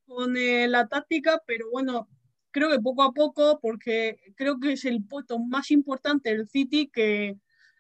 con 0.07 0.37
el, 0.37 0.73
la 0.73 0.87
táctica, 0.87 1.43
pero 1.47 1.71
bueno, 1.71 2.09
creo 2.57 2.71
que 2.71 2.81
poco 2.81 3.03
a 3.03 3.13
poco, 3.13 3.61
porque 3.61 4.19
creo 4.35 4.59
que 4.59 4.73
es 4.73 4.87
el 4.87 5.05
puesto 5.05 5.39
más 5.39 5.71
importante 5.71 6.31
del 6.31 6.49
City 6.49 6.89
que 6.91 7.37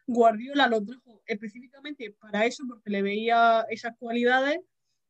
Guardiola 0.06 0.68
lo 0.68 0.84
trajo 0.84 1.22
específicamente 1.24 2.14
para 2.20 2.44
eso, 2.44 2.62
porque 2.68 2.90
le 2.90 3.00
veía 3.00 3.64
esas 3.70 3.96
cualidades. 3.98 4.58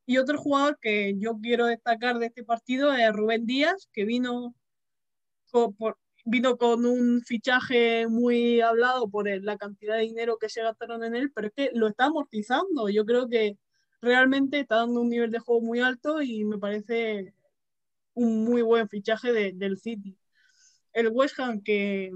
Y 0.07 0.19
otro 0.19 0.39
jugador 0.39 0.79
que 0.81 1.17
yo 1.19 1.41
quiero 1.43 1.67
destacar 1.67 2.21
de 2.21 2.27
este 2.27 2.45
partido 2.45 2.93
es 2.95 3.13
Rubén 3.13 3.45
Díaz, 3.45 3.89
que 3.93 4.05
vino 4.05 4.55
con, 5.51 5.75
por, 5.75 5.99
vino 6.25 6.57
con 6.59 6.87
un 6.87 7.23
fichaje 7.23 8.07
muy 8.07 8.61
hablado 8.61 9.11
por 9.11 9.29
la 9.29 9.57
cantidad 9.57 9.97
de 9.97 10.03
dinero 10.03 10.39
que 10.39 10.49
se 10.49 10.63
gastaron 10.63 11.03
en 11.03 11.17
él, 11.17 11.33
pero 11.35 11.49
es 11.49 11.55
que 11.55 11.71
lo 11.75 11.89
está 11.89 12.05
amortizando. 12.05 12.89
Yo 12.89 13.05
creo 13.05 13.29
que 13.29 13.59
realmente 14.01 14.61
está 14.61 14.77
dando 14.77 15.01
un 15.01 15.09
nivel 15.09 15.33
de 15.33 15.41
juego 15.41 15.61
muy 15.61 15.81
alto 15.81 16.23
y 16.23 16.45
me 16.45 16.57
parece 16.57 17.35
un 18.17 18.45
muy 18.45 18.63
buen 18.63 18.89
fichaje 18.89 19.33
de, 19.33 19.53
del 19.53 19.79
City. 19.79 20.19
El 20.93 21.09
West 21.09 21.39
Ham 21.39 21.63
que, 21.63 22.13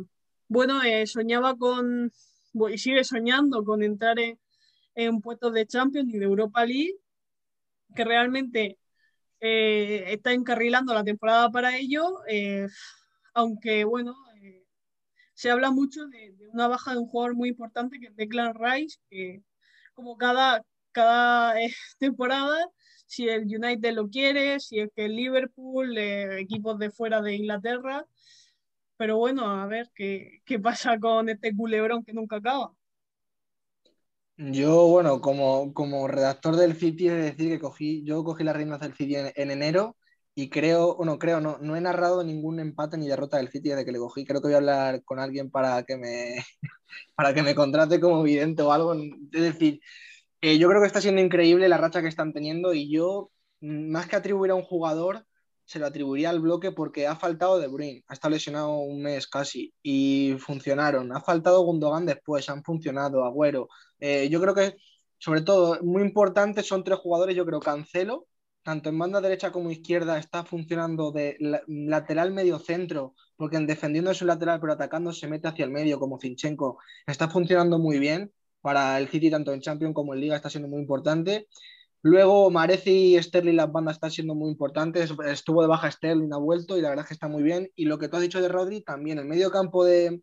bueno, 0.48 0.82
eh, 0.82 1.06
soñaba 1.06 1.56
con, 1.56 2.10
y 2.70 2.78
sigue 2.78 3.04
soñando 3.04 3.64
con 3.64 3.82
entrar 3.82 4.18
en, 4.18 4.40
en, 4.94 5.20
puestos 5.20 5.52
de 5.52 5.66
Champions 5.66 6.12
y 6.12 6.18
de 6.18 6.24
Europa 6.24 6.64
League, 6.64 6.96
que 7.94 8.04
realmente 8.04 8.78
eh, 9.40 10.04
está 10.08 10.32
encarrilando 10.32 10.94
la 10.94 11.04
temporada 11.04 11.50
para 11.50 11.76
ello, 11.76 12.20
eh, 12.28 12.66
aunque, 13.34 13.84
bueno, 13.84 14.16
eh, 14.42 14.64
se 15.34 15.50
habla 15.50 15.70
mucho 15.70 16.06
de, 16.06 16.32
de, 16.32 16.48
una 16.48 16.68
baja 16.68 16.92
de 16.92 16.98
un 16.98 17.08
jugador 17.08 17.34
muy 17.34 17.50
importante 17.50 18.00
que 18.00 18.06
es 18.08 18.16
Declan 18.16 18.54
Rice, 18.54 18.98
que 19.10 19.42
como 19.94 20.16
cada, 20.16 20.64
cada 20.92 21.60
eh, 21.60 21.74
temporada 21.98 22.58
si 23.10 23.28
el 23.28 23.42
United 23.44 23.92
lo 23.94 24.08
quiere, 24.08 24.60
si 24.60 24.78
es 24.80 24.90
que 24.94 25.06
el 25.06 25.16
Liverpool, 25.16 25.98
eh, 25.98 26.40
equipos 26.40 26.78
de 26.78 26.90
fuera 26.92 27.20
de 27.20 27.34
Inglaterra. 27.34 28.06
Pero 28.96 29.16
bueno, 29.18 29.50
a 29.50 29.66
ver 29.66 29.90
qué, 29.94 30.42
qué 30.44 30.60
pasa 30.60 30.98
con 31.00 31.28
este 31.28 31.54
culebrón 31.56 32.04
que 32.04 32.12
nunca 32.14 32.36
acaba. 32.36 32.72
Yo, 34.36 34.86
bueno, 34.88 35.20
como, 35.20 35.74
como 35.74 36.08
redactor 36.08 36.56
del 36.56 36.74
City, 36.74 37.08
de 37.08 37.16
decir 37.16 37.50
que 37.50 37.60
cogí, 37.60 38.02
yo 38.04 38.24
cogí 38.24 38.42
las 38.42 38.56
riendas 38.56 38.80
del 38.80 38.94
City 38.94 39.16
en, 39.16 39.32
en 39.34 39.50
enero 39.50 39.96
y 40.34 40.48
creo, 40.48 40.96
bueno, 40.96 41.18
creo, 41.18 41.40
no, 41.42 41.58
no 41.60 41.76
he 41.76 41.80
narrado 41.82 42.24
ningún 42.24 42.58
empate 42.58 42.96
ni 42.96 43.06
derrota 43.06 43.36
del 43.36 43.50
City 43.50 43.68
desde 43.70 43.84
que 43.84 43.92
le 43.92 43.98
cogí. 43.98 44.24
Creo 44.24 44.40
que 44.40 44.48
voy 44.48 44.54
a 44.54 44.58
hablar 44.58 45.04
con 45.04 45.18
alguien 45.18 45.50
para 45.50 45.82
que 45.82 45.96
me, 45.98 46.36
para 47.16 47.34
que 47.34 47.42
me 47.42 47.54
contrate 47.54 48.00
como 48.00 48.22
vidente 48.22 48.62
o 48.62 48.72
algo. 48.72 48.94
Es 48.94 49.42
decir, 49.42 49.80
eh, 50.40 50.59
yo 50.59 50.68
creo 50.68 50.81
que 50.81 50.87
está 50.87 51.00
siendo 51.00 51.20
increíble 51.20 51.68
la 51.68 51.76
racha 51.79 52.03
que 52.03 52.09
están 52.09 52.33
teniendo 52.33 52.72
y 52.74 52.90
yo, 52.90 53.31
mm, 53.61 53.90
más 53.90 54.07
que 54.09 54.16
atribuir 54.16 54.50
a 54.53 54.55
un 54.55 54.62
jugador, 54.62 55.26
se 55.64 55.79
lo 55.79 55.87
atribuiría 55.87 56.31
al 56.31 56.40
bloque 56.40 56.72
porque 56.72 57.07
ha 57.07 57.14
faltado 57.16 57.59
De 57.61 57.68
Bruyne, 57.68 58.03
ha 58.09 58.14
estado 58.14 58.33
lesionado 58.35 58.79
un 58.79 59.03
mes 59.03 59.29
casi 59.29 59.72
y 59.83 60.35
funcionaron. 60.40 61.12
Ha 61.14 61.20
faltado 61.20 61.62
Gundogan 61.62 62.07
después, 62.07 62.48
han 62.48 62.64
funcionado, 62.64 63.24
Agüero. 63.24 63.68
Eh, 64.00 64.29
yo 64.31 64.40
creo 64.40 64.55
que, 64.55 64.76
sobre 65.18 65.42
todo, 65.42 65.79
muy 65.83 66.03
importante 66.03 66.62
son 66.64 66.83
tres 66.85 66.98
jugadores. 66.98 67.37
Yo 67.37 67.46
creo 67.46 67.61
Cancelo, 67.61 68.26
tanto 68.62 68.88
en 68.88 68.98
banda 68.98 69.20
derecha 69.20 69.53
como 69.53 69.70
izquierda, 69.70 70.18
está 70.18 70.44
funcionando 70.44 71.12
de 71.12 71.37
lateral 71.68 72.33
medio 72.33 72.59
centro, 72.59 73.14
porque 73.37 73.57
en 73.57 73.66
defendiendo 73.66 74.11
es 74.11 74.20
un 74.22 74.29
lateral, 74.29 74.61
pero 74.61 74.72
atacando 74.72 75.12
se 75.12 75.29
mete 75.29 75.48
hacia 75.48 75.64
el 75.64 75.70
medio, 75.70 76.00
como 76.00 76.18
Zinchenko. 76.18 76.79
Está 77.07 77.29
funcionando 77.29 77.79
muy 77.79 77.98
bien 78.00 78.33
para 78.60 78.98
el 78.98 79.08
City, 79.08 79.30
tanto 79.30 79.52
en 79.52 79.60
Champions 79.60 79.94
como 79.94 80.14
en 80.14 80.20
Liga, 80.20 80.36
está 80.36 80.50
siendo 80.50 80.68
muy 80.68 80.80
importante. 80.80 81.48
Luego, 82.02 82.50
Mareci 82.50 83.16
y 83.16 83.22
Sterling, 83.22 83.56
las 83.56 83.70
bandas 83.70 83.96
están 83.96 84.10
siendo 84.10 84.34
muy 84.34 84.50
importantes. 84.50 85.12
Estuvo 85.26 85.60
de 85.60 85.68
baja 85.68 85.90
Sterling, 85.90 86.32
ha 86.32 86.38
vuelto 86.38 86.78
y 86.78 86.80
la 86.80 86.88
verdad 86.88 87.04
es 87.04 87.08
que 87.08 87.14
está 87.14 87.28
muy 87.28 87.42
bien. 87.42 87.70
Y 87.74 87.84
lo 87.84 87.98
que 87.98 88.08
tú 88.08 88.16
has 88.16 88.22
dicho 88.22 88.40
de 88.40 88.48
Rodri, 88.48 88.80
también 88.80 89.18
el 89.18 89.26
medio 89.26 89.50
campo 89.50 89.84
de, 89.84 90.22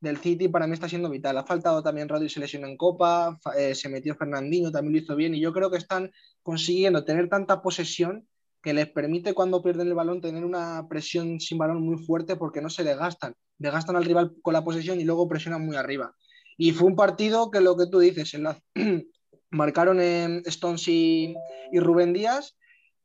del 0.00 0.16
City 0.18 0.48
para 0.48 0.66
mí 0.66 0.72
está 0.72 0.88
siendo 0.88 1.10
vital. 1.10 1.36
Ha 1.36 1.44
faltado 1.44 1.82
también 1.82 2.08
Rodri, 2.08 2.30
se 2.30 2.40
lesionó 2.40 2.66
en 2.66 2.78
Copa, 2.78 3.38
eh, 3.58 3.74
se 3.74 3.90
metió 3.90 4.14
Fernandinho, 4.14 4.70
también 4.70 4.94
lo 4.94 4.98
hizo 5.00 5.16
bien. 5.16 5.34
Y 5.34 5.40
yo 5.40 5.52
creo 5.52 5.70
que 5.70 5.76
están 5.76 6.10
consiguiendo 6.42 7.04
tener 7.04 7.28
tanta 7.28 7.60
posesión 7.60 8.26
que 8.62 8.72
les 8.72 8.88
permite 8.88 9.34
cuando 9.34 9.62
pierden 9.62 9.88
el 9.88 9.94
balón 9.94 10.20
tener 10.20 10.44
una 10.44 10.86
presión 10.88 11.40
sin 11.40 11.58
balón 11.58 11.82
muy 11.82 11.98
fuerte 11.98 12.36
porque 12.36 12.60
no 12.60 12.70
se 12.70 12.84
desgastan. 12.84 13.34
Desgastan 13.58 13.96
al 13.96 14.04
rival 14.04 14.32
con 14.42 14.54
la 14.54 14.64
posesión 14.64 15.00
y 15.00 15.04
luego 15.04 15.28
presionan 15.28 15.64
muy 15.64 15.76
arriba. 15.76 16.14
Y 16.58 16.72
fue 16.72 16.88
un 16.88 16.96
partido 16.96 17.50
que 17.50 17.60
lo 17.60 17.76
que 17.76 17.86
tú 17.86 18.00
dices, 18.00 18.36
marcaron 19.50 20.00
en 20.00 20.42
Stones 20.44 20.88
y, 20.88 21.34
Rubén 21.72 22.12
Díaz 22.12 22.56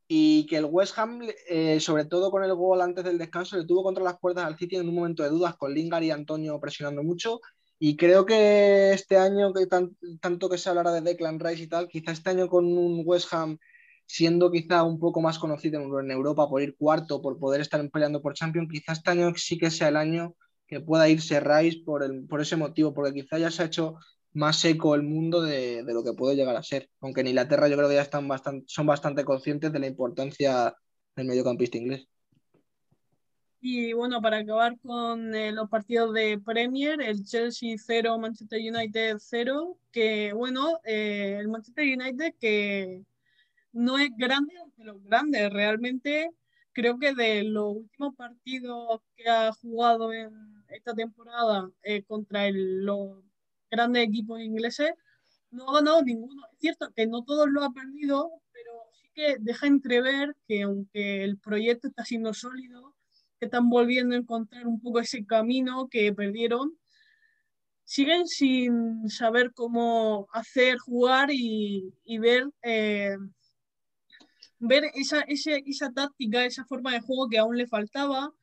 y 0.07 0.47
que 0.47 0.57
el 0.57 0.65
West 0.65 0.97
Ham, 0.97 1.21
eh, 1.47 1.79
sobre 1.79 2.05
todo 2.05 2.31
con 2.31 2.43
el 2.43 2.53
gol 2.55 2.81
antes 2.81 3.03
del 3.03 3.19
descanso, 3.19 3.55
le 3.55 3.65
tuvo 3.65 3.83
contra 3.83 4.03
las 4.03 4.17
puertas 4.19 4.45
al 4.45 4.57
City 4.57 4.75
en 4.75 4.89
un 4.89 4.95
momento 4.95 5.21
de 5.21 5.29
dudas 5.29 5.55
con 5.55 5.73
Lingard 5.73 6.03
y 6.03 6.11
Antonio 6.11 6.59
presionando 6.59 7.03
mucho. 7.03 7.39
Y 7.77 7.95
creo 7.95 8.25
que 8.25 8.91
este 8.91 9.17
año, 9.17 9.53
que 9.53 9.67
tanto 10.19 10.49
que 10.49 10.57
se 10.57 10.69
hablará 10.69 10.91
de 10.91 11.01
Declan 11.01 11.39
Rice 11.39 11.63
y 11.63 11.67
tal, 11.67 11.87
quizá 11.87 12.11
este 12.11 12.31
año 12.31 12.47
con 12.47 12.65
un 12.65 13.03
West 13.05 13.31
Ham 13.33 13.59
siendo 14.07 14.51
quizá 14.51 14.83
un 14.83 14.99
poco 14.99 15.21
más 15.21 15.37
conocido 15.37 15.99
en 15.99 16.11
Europa 16.11 16.49
por 16.49 16.61
ir 16.61 16.75
cuarto, 16.75 17.21
por 17.21 17.37
poder 17.39 17.61
estar 17.61 17.87
peleando 17.91 18.21
por 18.21 18.33
Champions, 18.33 18.69
quizá 18.71 18.93
este 18.93 19.11
año 19.11 19.33
sí 19.35 19.57
que 19.57 19.71
sea 19.71 19.89
el 19.89 19.97
año 19.97 20.35
que 20.73 20.81
pueda 20.81 21.07
irse 21.07 21.39
Rice 21.39 21.81
por, 21.85 22.03
el, 22.03 22.25
por 22.25 22.41
ese 22.41 22.55
motivo, 22.55 22.93
porque 22.93 23.13
quizá 23.13 23.37
ya 23.37 23.51
se 23.51 23.63
ha 23.63 23.67
hecho 23.67 23.95
más 24.33 24.59
seco 24.59 24.95
el 24.95 25.03
mundo 25.03 25.41
de, 25.41 25.83
lo 25.83 26.03
que 26.03 26.13
puede 26.13 26.35
llegar 26.35 26.55
a 26.55 26.63
ser. 26.63 26.89
Aunque 26.99 27.21
en 27.21 27.27
Inglaterra 27.27 27.67
yo 27.67 27.77
creo 27.77 27.87
que 27.87 27.95
ya 27.95 28.01
están 28.01 28.27
bastante, 28.27 28.65
son 28.67 28.87
bastante 28.87 29.23
conscientes 29.23 29.71
de 29.71 29.79
la 29.79 29.87
importancia 29.87 30.75
del 31.15 31.27
mediocampista 31.27 31.77
inglés. 31.77 32.07
Y 33.61 33.93
bueno, 33.93 34.21
para 34.21 34.39
acabar 34.39 34.77
con 34.79 35.33
eh, 35.33 35.53
los 35.53 35.69
partidos 35.69 36.13
de 36.13 36.37
Premier, 36.43 37.01
el 37.01 37.23
Chelsea 37.23 37.75
0, 37.77 38.17
Manchester 38.17 38.59
United 38.59 39.15
0, 39.19 39.77
que 39.91 40.33
bueno, 40.33 40.79
eh, 40.83 41.37
el 41.39 41.47
Manchester 41.47 41.85
United 41.85 42.33
que 42.39 43.03
no 43.71 43.97
es 43.97 44.09
grande 44.17 44.53
de 44.75 44.83
los 44.83 45.01
grandes, 45.03 45.53
realmente 45.53 46.29
creo 46.73 46.99
que 46.99 47.13
de 47.13 47.43
los 47.43 47.75
últimos 47.75 48.15
partidos 48.15 49.01
que 49.15 49.29
ha 49.29 49.51
jugado 49.53 50.11
en 50.11 50.31
esta 50.69 50.93
temporada 50.93 51.69
eh, 51.83 52.03
contra 52.03 52.49
los 52.51 53.23
grandes 53.69 54.07
equipos 54.07 54.41
ingleses, 54.41 54.93
no 55.51 55.69
ha 55.69 55.75
ganado 55.75 56.01
ninguno. 56.01 56.43
Es 56.51 56.59
cierto 56.59 56.91
que 56.95 57.07
no 57.07 57.23
todos 57.23 57.47
lo 57.49 57.63
ha 57.63 57.71
perdido, 57.71 58.31
pero 58.51 58.71
sí 58.93 59.09
que 59.13 59.37
deja 59.39 59.67
entrever 59.67 60.35
que 60.47 60.63
aunque 60.63 61.23
el 61.23 61.37
proyecto 61.37 61.87
está 61.87 62.03
siendo 62.05 62.33
sólido, 62.33 62.95
que 63.39 63.45
están 63.45 63.69
volviendo 63.69 64.15
a 64.15 64.19
encontrar 64.19 64.67
un 64.67 64.81
poco 64.81 64.99
ese 64.99 65.25
camino 65.25 65.87
que 65.89 66.13
perdieron, 66.13 66.77
siguen 67.83 68.27
sin 68.27 69.09
saber 69.09 69.53
cómo 69.53 70.27
hacer, 70.33 70.77
jugar 70.79 71.29
y, 71.31 71.93
ver 72.19 72.49
eh, 72.63 73.17
ver 74.65 74.85
esa, 74.95 75.21
esa 75.27 75.91
táctica, 75.91 76.45
esa 76.45 76.65
forma 76.65 76.93
de 76.93 77.01
juego 77.01 77.27
que 77.29 77.37
aún 77.37 77.57
le 77.57 77.67
faltaba, 77.67 78.33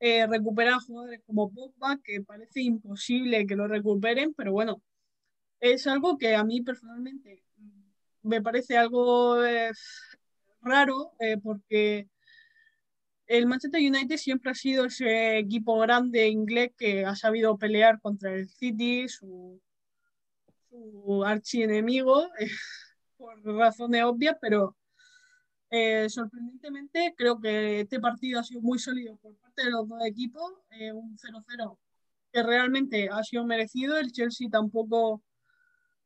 eh, 0.00 0.26
recuperar 0.26 0.78
jugadores 0.80 1.20
como 1.26 1.52
Pogba, 1.52 1.98
que 2.02 2.22
parece 2.22 2.62
imposible 2.62 3.46
que 3.46 3.56
lo 3.56 3.66
recuperen, 3.66 4.34
pero 4.34 4.52
bueno, 4.52 4.82
es 5.60 5.86
algo 5.86 6.16
que 6.18 6.36
a 6.36 6.44
mí 6.44 6.62
personalmente 6.62 7.42
me 8.22 8.40
parece 8.40 8.76
algo 8.76 9.44
eh, 9.44 9.72
raro, 10.62 11.12
eh, 11.18 11.38
porque 11.42 12.08
el 13.26 13.46
Manchester 13.46 13.80
United 13.80 14.16
siempre 14.16 14.52
ha 14.52 14.54
sido 14.54 14.86
ese 14.86 15.38
equipo 15.38 15.78
grande 15.80 16.28
inglés 16.28 16.70
que 16.78 17.04
ha 17.04 17.16
sabido 17.16 17.58
pelear 17.58 18.00
contra 18.00 18.32
el 18.34 18.48
City, 18.48 19.08
su, 19.08 19.60
su 20.70 21.24
archienemigo, 21.24 22.28
por 23.16 23.42
razones 23.44 24.04
obvias, 24.04 24.36
pero 24.40 24.76
eh, 25.76 26.08
sorprendentemente, 26.08 27.14
creo 27.16 27.40
que 27.40 27.80
este 27.80 27.98
partido 27.98 28.38
ha 28.38 28.44
sido 28.44 28.60
muy 28.60 28.78
sólido 28.78 29.16
por 29.16 29.34
parte 29.38 29.64
de 29.64 29.70
los 29.72 29.88
dos 29.88 30.06
equipos, 30.06 30.52
eh, 30.70 30.92
un 30.92 31.18
0-0 31.18 31.78
que 32.32 32.42
realmente 32.44 33.08
ha 33.10 33.24
sido 33.24 33.44
merecido. 33.44 33.96
El 33.98 34.12
Chelsea 34.12 34.48
tampoco, 34.48 35.20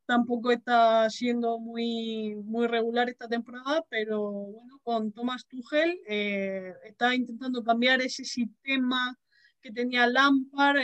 tampoco 0.06 0.52
está 0.52 1.10
siendo 1.10 1.58
muy, 1.58 2.34
muy 2.36 2.66
regular 2.66 3.10
esta 3.10 3.28
temporada, 3.28 3.84
pero 3.90 4.30
bueno, 4.30 4.80
con 4.82 5.12
Thomas 5.12 5.44
Tuchel 5.46 6.00
eh, 6.08 6.72
está 6.84 7.14
intentando 7.14 7.62
cambiar 7.62 8.00
ese 8.00 8.24
sistema 8.24 9.18
que 9.60 9.70
tenía 9.70 10.06
Lampard, 10.06 10.78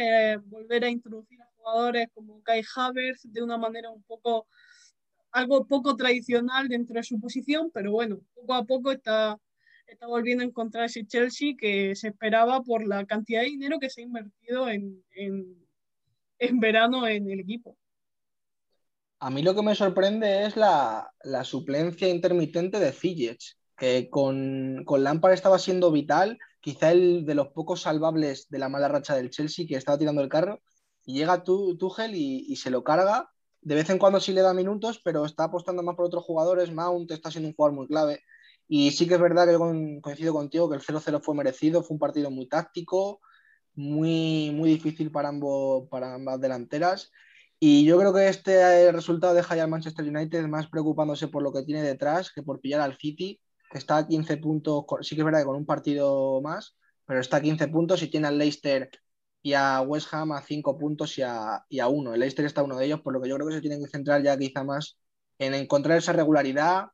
volver 0.44 0.84
a 0.84 0.90
introducir 0.90 1.40
a 1.40 1.46
jugadores 1.56 2.08
como 2.12 2.42
Kai 2.42 2.62
Havertz 2.76 3.22
de 3.32 3.42
una 3.42 3.56
manera 3.56 3.88
un 3.90 4.02
poco 4.02 4.46
algo 5.34 5.66
poco 5.66 5.96
tradicional 5.96 6.68
dentro 6.68 6.94
de 6.94 7.02
su 7.02 7.20
posición, 7.20 7.70
pero 7.74 7.90
bueno, 7.90 8.20
poco 8.34 8.54
a 8.54 8.64
poco 8.64 8.92
está, 8.92 9.36
está 9.84 10.06
volviendo 10.06 10.44
a 10.44 10.46
encontrar 10.46 10.84
ese 10.84 11.06
Chelsea 11.06 11.54
que 11.58 11.94
se 11.96 12.08
esperaba 12.08 12.62
por 12.62 12.86
la 12.86 13.04
cantidad 13.04 13.40
de 13.42 13.48
dinero 13.48 13.80
que 13.80 13.90
se 13.90 14.00
ha 14.00 14.04
invertido 14.04 14.68
en, 14.68 15.04
en, 15.10 16.60
verano 16.60 17.06
en 17.08 17.28
el 17.28 17.40
equipo. 17.40 17.76
A 19.18 19.28
mí 19.28 19.42
lo 19.42 19.56
que 19.56 19.62
me 19.62 19.74
sorprende 19.74 20.44
es 20.44 20.56
la, 20.56 21.10
suplencia 21.42 22.08
intermitente 22.08 22.78
de 22.78 22.92
Ziyech, 22.92 23.56
que 23.76 24.08
con, 24.08 24.84
con 24.84 25.02
Lampard 25.02 25.32
estaba 25.32 25.58
siendo 25.58 25.90
vital, 25.90 26.38
quizá 26.60 26.92
el 26.92 27.26
de 27.26 27.34
los 27.34 27.48
pocos 27.48 27.82
salvables 27.82 28.48
de 28.50 28.58
la 28.60 28.68
mala 28.68 28.86
racha 28.86 29.16
del 29.16 29.30
Chelsea 29.30 29.66
que 29.66 29.74
estaba 29.74 29.98
tirando 29.98 30.22
el 30.22 30.28
carro, 30.28 30.60
y 31.04 31.14
llega 31.14 31.42
Tuchel 31.42 32.14
y, 32.14 32.46
y 32.48 32.54
se 32.54 32.70
lo 32.70 32.84
carga 32.84 33.33
de 33.64 33.74
vez 33.74 33.88
en 33.88 33.98
cuando 33.98 34.20
sí 34.20 34.32
le 34.32 34.42
da 34.42 34.52
minutos, 34.52 35.00
pero 35.02 35.24
está 35.24 35.44
apostando 35.44 35.82
más 35.82 35.96
por 35.96 36.04
otros 36.04 36.22
jugadores. 36.22 36.70
Mount 36.70 37.10
está 37.10 37.30
siendo 37.30 37.48
un 37.48 37.54
jugador 37.54 37.74
muy 37.74 37.86
clave. 37.88 38.22
Y 38.68 38.90
sí 38.90 39.08
que 39.08 39.14
es 39.14 39.20
verdad 39.20 39.46
que 39.46 40.00
coincido 40.02 40.32
contigo 40.34 40.68
que 40.68 40.76
el 40.76 40.82
0-0 40.82 41.20
fue 41.22 41.34
merecido, 41.34 41.82
fue 41.82 41.94
un 41.94 41.98
partido 41.98 42.30
muy 42.30 42.46
táctico, 42.46 43.20
muy, 43.74 44.52
muy 44.54 44.68
difícil 44.70 45.10
para, 45.10 45.30
ambos, 45.30 45.88
para 45.88 46.14
ambas 46.14 46.40
delanteras. 46.40 47.10
Y 47.58 47.84
yo 47.86 47.98
creo 47.98 48.12
que 48.12 48.28
este 48.28 48.92
resultado 48.92 49.32
deja 49.32 49.56
ya 49.56 49.64
al 49.64 49.70
Manchester 49.70 50.06
United 50.06 50.46
más 50.46 50.66
preocupándose 50.68 51.28
por 51.28 51.42
lo 51.42 51.52
que 51.52 51.62
tiene 51.62 51.82
detrás 51.82 52.30
que 52.32 52.42
por 52.42 52.60
pillar 52.60 52.82
al 52.82 52.98
City, 52.98 53.40
que 53.70 53.78
está 53.78 53.96
a 53.96 54.06
15 54.06 54.36
puntos, 54.36 54.84
sí 55.00 55.14
que 55.14 55.22
es 55.22 55.24
verdad 55.24 55.40
que 55.40 55.46
con 55.46 55.56
un 55.56 55.66
partido 55.66 56.42
más, 56.42 56.76
pero 57.06 57.20
está 57.20 57.38
a 57.38 57.42
15 57.42 57.68
puntos 57.68 58.02
y 58.02 58.08
tiene 58.08 58.28
al 58.28 58.36
Leicester 58.36 58.90
y 59.44 59.52
a 59.52 59.82
West 59.82 60.08
Ham 60.12 60.32
a 60.32 60.40
cinco 60.42 60.78
puntos 60.78 61.18
y 61.18 61.22
a, 61.22 61.64
y 61.68 61.78
a 61.80 61.88
uno. 61.88 62.14
El 62.14 62.20
Leicester 62.20 62.46
está 62.46 62.62
uno 62.62 62.78
de 62.78 62.86
ellos, 62.86 63.02
por 63.02 63.12
lo 63.12 63.20
que 63.20 63.28
yo 63.28 63.36
creo 63.36 63.48
que 63.48 63.54
se 63.54 63.60
tienen 63.60 63.84
que 63.84 63.90
centrar 63.90 64.22
ya 64.22 64.38
quizá 64.38 64.64
más 64.64 64.96
en 65.38 65.52
encontrar 65.54 65.98
esa 65.98 66.14
regularidad 66.14 66.86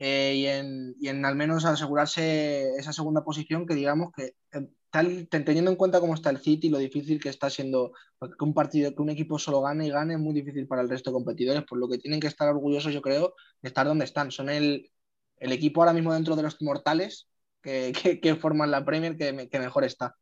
eh, 0.00 0.34
y, 0.36 0.46
en, 0.46 0.96
y, 1.00 1.08
en, 1.08 1.24
al 1.24 1.36
menos 1.36 1.64
asegurarse 1.64 2.74
esa 2.78 2.92
segunda 2.92 3.22
posición 3.24 3.64
que 3.64 3.74
digamos 3.76 4.10
que 4.12 4.34
eh, 4.52 5.26
teniendo 5.30 5.70
en 5.70 5.76
cuenta 5.76 6.00
cómo 6.00 6.14
está 6.14 6.30
el 6.30 6.38
City, 6.38 6.68
lo 6.68 6.78
difícil 6.78 7.20
que 7.20 7.28
está 7.28 7.48
siendo 7.48 7.92
que 8.20 8.44
un 8.44 8.54
partido, 8.54 8.92
que 8.92 9.02
un 9.02 9.10
equipo 9.10 9.38
solo 9.38 9.60
gane 9.60 9.86
y 9.86 9.90
gane 9.90 10.14
es 10.14 10.20
muy 10.20 10.34
difícil 10.34 10.66
para 10.66 10.82
el 10.82 10.88
resto 10.88 11.10
de 11.10 11.14
competidores, 11.14 11.62
por 11.62 11.78
lo 11.78 11.88
que 11.88 11.98
tienen 11.98 12.18
que 12.20 12.26
estar 12.26 12.48
orgullosos, 12.48 12.92
yo 12.92 13.02
creo, 13.02 13.34
de 13.62 13.68
estar 13.68 13.86
donde 13.86 14.04
están. 14.04 14.32
Son 14.32 14.48
el, 14.50 14.90
el 15.36 15.52
equipo 15.52 15.80
ahora 15.80 15.92
mismo 15.92 16.12
dentro 16.12 16.34
de 16.34 16.42
los 16.42 16.60
mortales 16.60 17.28
que, 17.62 17.92
que, 18.20 18.34
forman 18.36 18.72
la 18.72 18.84
Premier 18.84 19.16
que 19.16 19.32
mejor 19.60 19.84
está 19.84 20.16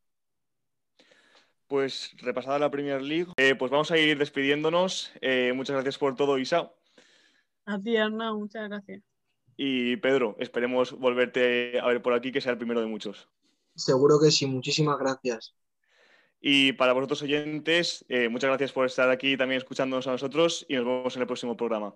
pues 1.67 2.15
repasada 2.17 2.59
la 2.59 2.71
Premier 2.71 3.01
League, 3.01 3.31
eh, 3.37 3.55
pues 3.55 3.71
vamos 3.71 3.91
a 3.91 3.97
ir 3.97 4.17
despidiéndonos. 4.17 5.11
Eh, 5.21 5.53
muchas 5.55 5.75
gracias 5.75 5.97
por 5.97 6.15
todo, 6.15 6.37
Isa. 6.37 6.71
A 7.65 7.79
ti, 7.79 7.97
Arnau, 7.97 8.39
muchas 8.39 8.67
gracias. 8.67 9.01
Y 9.55 9.97
Pedro, 9.97 10.35
esperemos 10.39 10.91
volverte 10.91 11.79
a 11.79 11.87
ver 11.87 12.01
por 12.01 12.13
aquí, 12.13 12.31
que 12.31 12.41
sea 12.41 12.51
el 12.51 12.57
primero 12.57 12.81
de 12.81 12.87
muchos. 12.87 13.29
Seguro 13.75 14.19
que 14.19 14.31
sí, 14.31 14.45
muchísimas 14.45 14.97
gracias. 14.97 15.55
Y 16.41 16.73
para 16.73 16.93
vosotros 16.93 17.21
oyentes, 17.21 18.05
eh, 18.09 18.27
muchas 18.27 18.49
gracias 18.49 18.71
por 18.73 18.85
estar 18.85 19.09
aquí 19.09 19.37
también 19.37 19.59
escuchándonos 19.59 20.07
a 20.07 20.11
nosotros 20.11 20.65
y 20.67 20.75
nos 20.75 20.85
vemos 20.85 21.15
en 21.15 21.21
el 21.21 21.27
próximo 21.27 21.55
programa. 21.55 21.95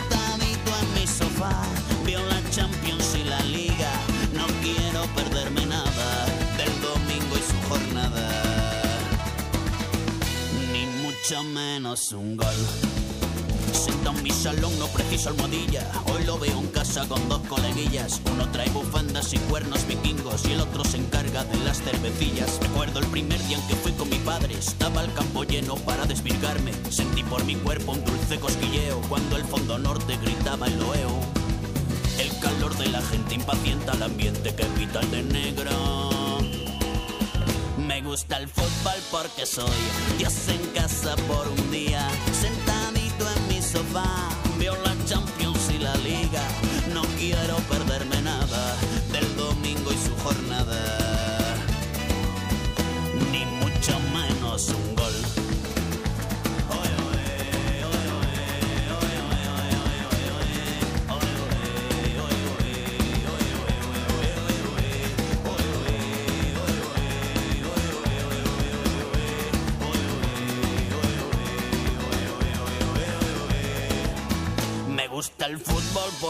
Veo 2.05 2.23
la 2.27 2.49
Champions 2.51 3.15
y 3.15 3.23
la 3.23 3.41
Liga. 3.41 3.91
No 4.33 4.45
quiero 4.61 5.05
perderme 5.15 5.65
nada 5.65 6.25
del 6.57 6.81
domingo 6.81 7.35
y 7.35 7.41
su 7.41 7.69
jornada. 7.69 8.43
Ni 10.71 10.85
mucho 11.01 11.43
menos 11.43 12.11
un 12.11 12.37
gol. 12.37 12.90
Senta 13.73 14.11
en 14.11 14.23
mi 14.23 14.29
salón, 14.31 14.77
no 14.79 14.87
preciso 14.87 15.29
almohadilla. 15.29 15.89
Hoy 16.05 16.23
lo 16.25 16.37
veo 16.37 16.59
en 16.59 16.67
casa 16.67 17.07
con 17.07 17.27
dos 17.29 17.41
coleguillas. 17.47 18.21
Uno 18.31 18.49
trae 18.51 18.69
bufandas 18.69 19.33
y 19.33 19.37
cuernos 19.37 19.85
vikingos 19.87 20.45
y 20.45 20.53
el 20.53 20.61
otro 20.61 20.83
se 20.83 20.97
encarga 20.97 21.43
de 21.43 21.57
las 21.59 21.81
cervecillas. 21.81 22.59
Recuerdo 22.61 22.99
el 22.99 23.07
primer 23.07 23.41
día 23.47 23.57
en 23.57 23.67
que 23.67 23.75
fui 23.75 23.91
con 23.93 24.09
mi 24.09 24.17
padre. 24.19 24.55
Estaba 24.55 25.03
el 25.03 25.13
campo 25.13 25.43
lleno 25.43 25.75
para 25.75 26.05
desvirgarme. 26.05 26.71
Sentí 26.89 27.23
por 27.23 27.43
mi 27.45 27.55
cuerpo 27.55 27.93
un 27.93 28.03
dulce 28.03 28.39
cosquilleo 28.39 29.01
cuando 29.09 29.37
el 29.37 29.45
fondo 29.45 29.77
norte 29.77 30.17
gritaba 30.17 30.67
el 30.67 30.79
loeo. 30.79 31.19
El 32.19 32.37
calor 32.39 32.77
de 32.77 32.87
la 32.87 33.01
gente 33.01 33.35
impacienta 33.35 33.93
el 33.93 34.03
ambiente 34.03 34.53
que 34.53 34.63
evita 34.63 34.99
el 34.99 35.11
de 35.11 35.23
negro. 35.23 36.09
Me 37.77 38.01
gusta 38.01 38.37
el 38.37 38.47
fútbol 38.47 38.95
porque 39.11 39.45
soy 39.45 39.69
Dios 40.17 40.33
en 40.47 40.65
casa 40.67 41.15
por 41.27 41.47
un 41.47 41.71
día, 41.71 42.07
sentadito 42.31 42.51
en 42.51 42.65
mi 42.65 42.70
sofá, 43.71 44.29
veo 44.59 44.75
la 44.83 44.95
Champions 45.05 45.71
y 45.73 45.79
la 45.79 45.95
Liga. 45.97 46.43
No 46.93 47.03
quiero 47.17 47.55
perderme 47.69 48.20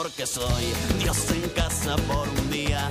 porque 0.02 0.26
soy. 0.26 0.66
Dios 1.00 1.30
en 1.30 1.48
casa 1.50 1.96
por 2.08 2.28
un 2.28 2.50
día, 2.50 2.90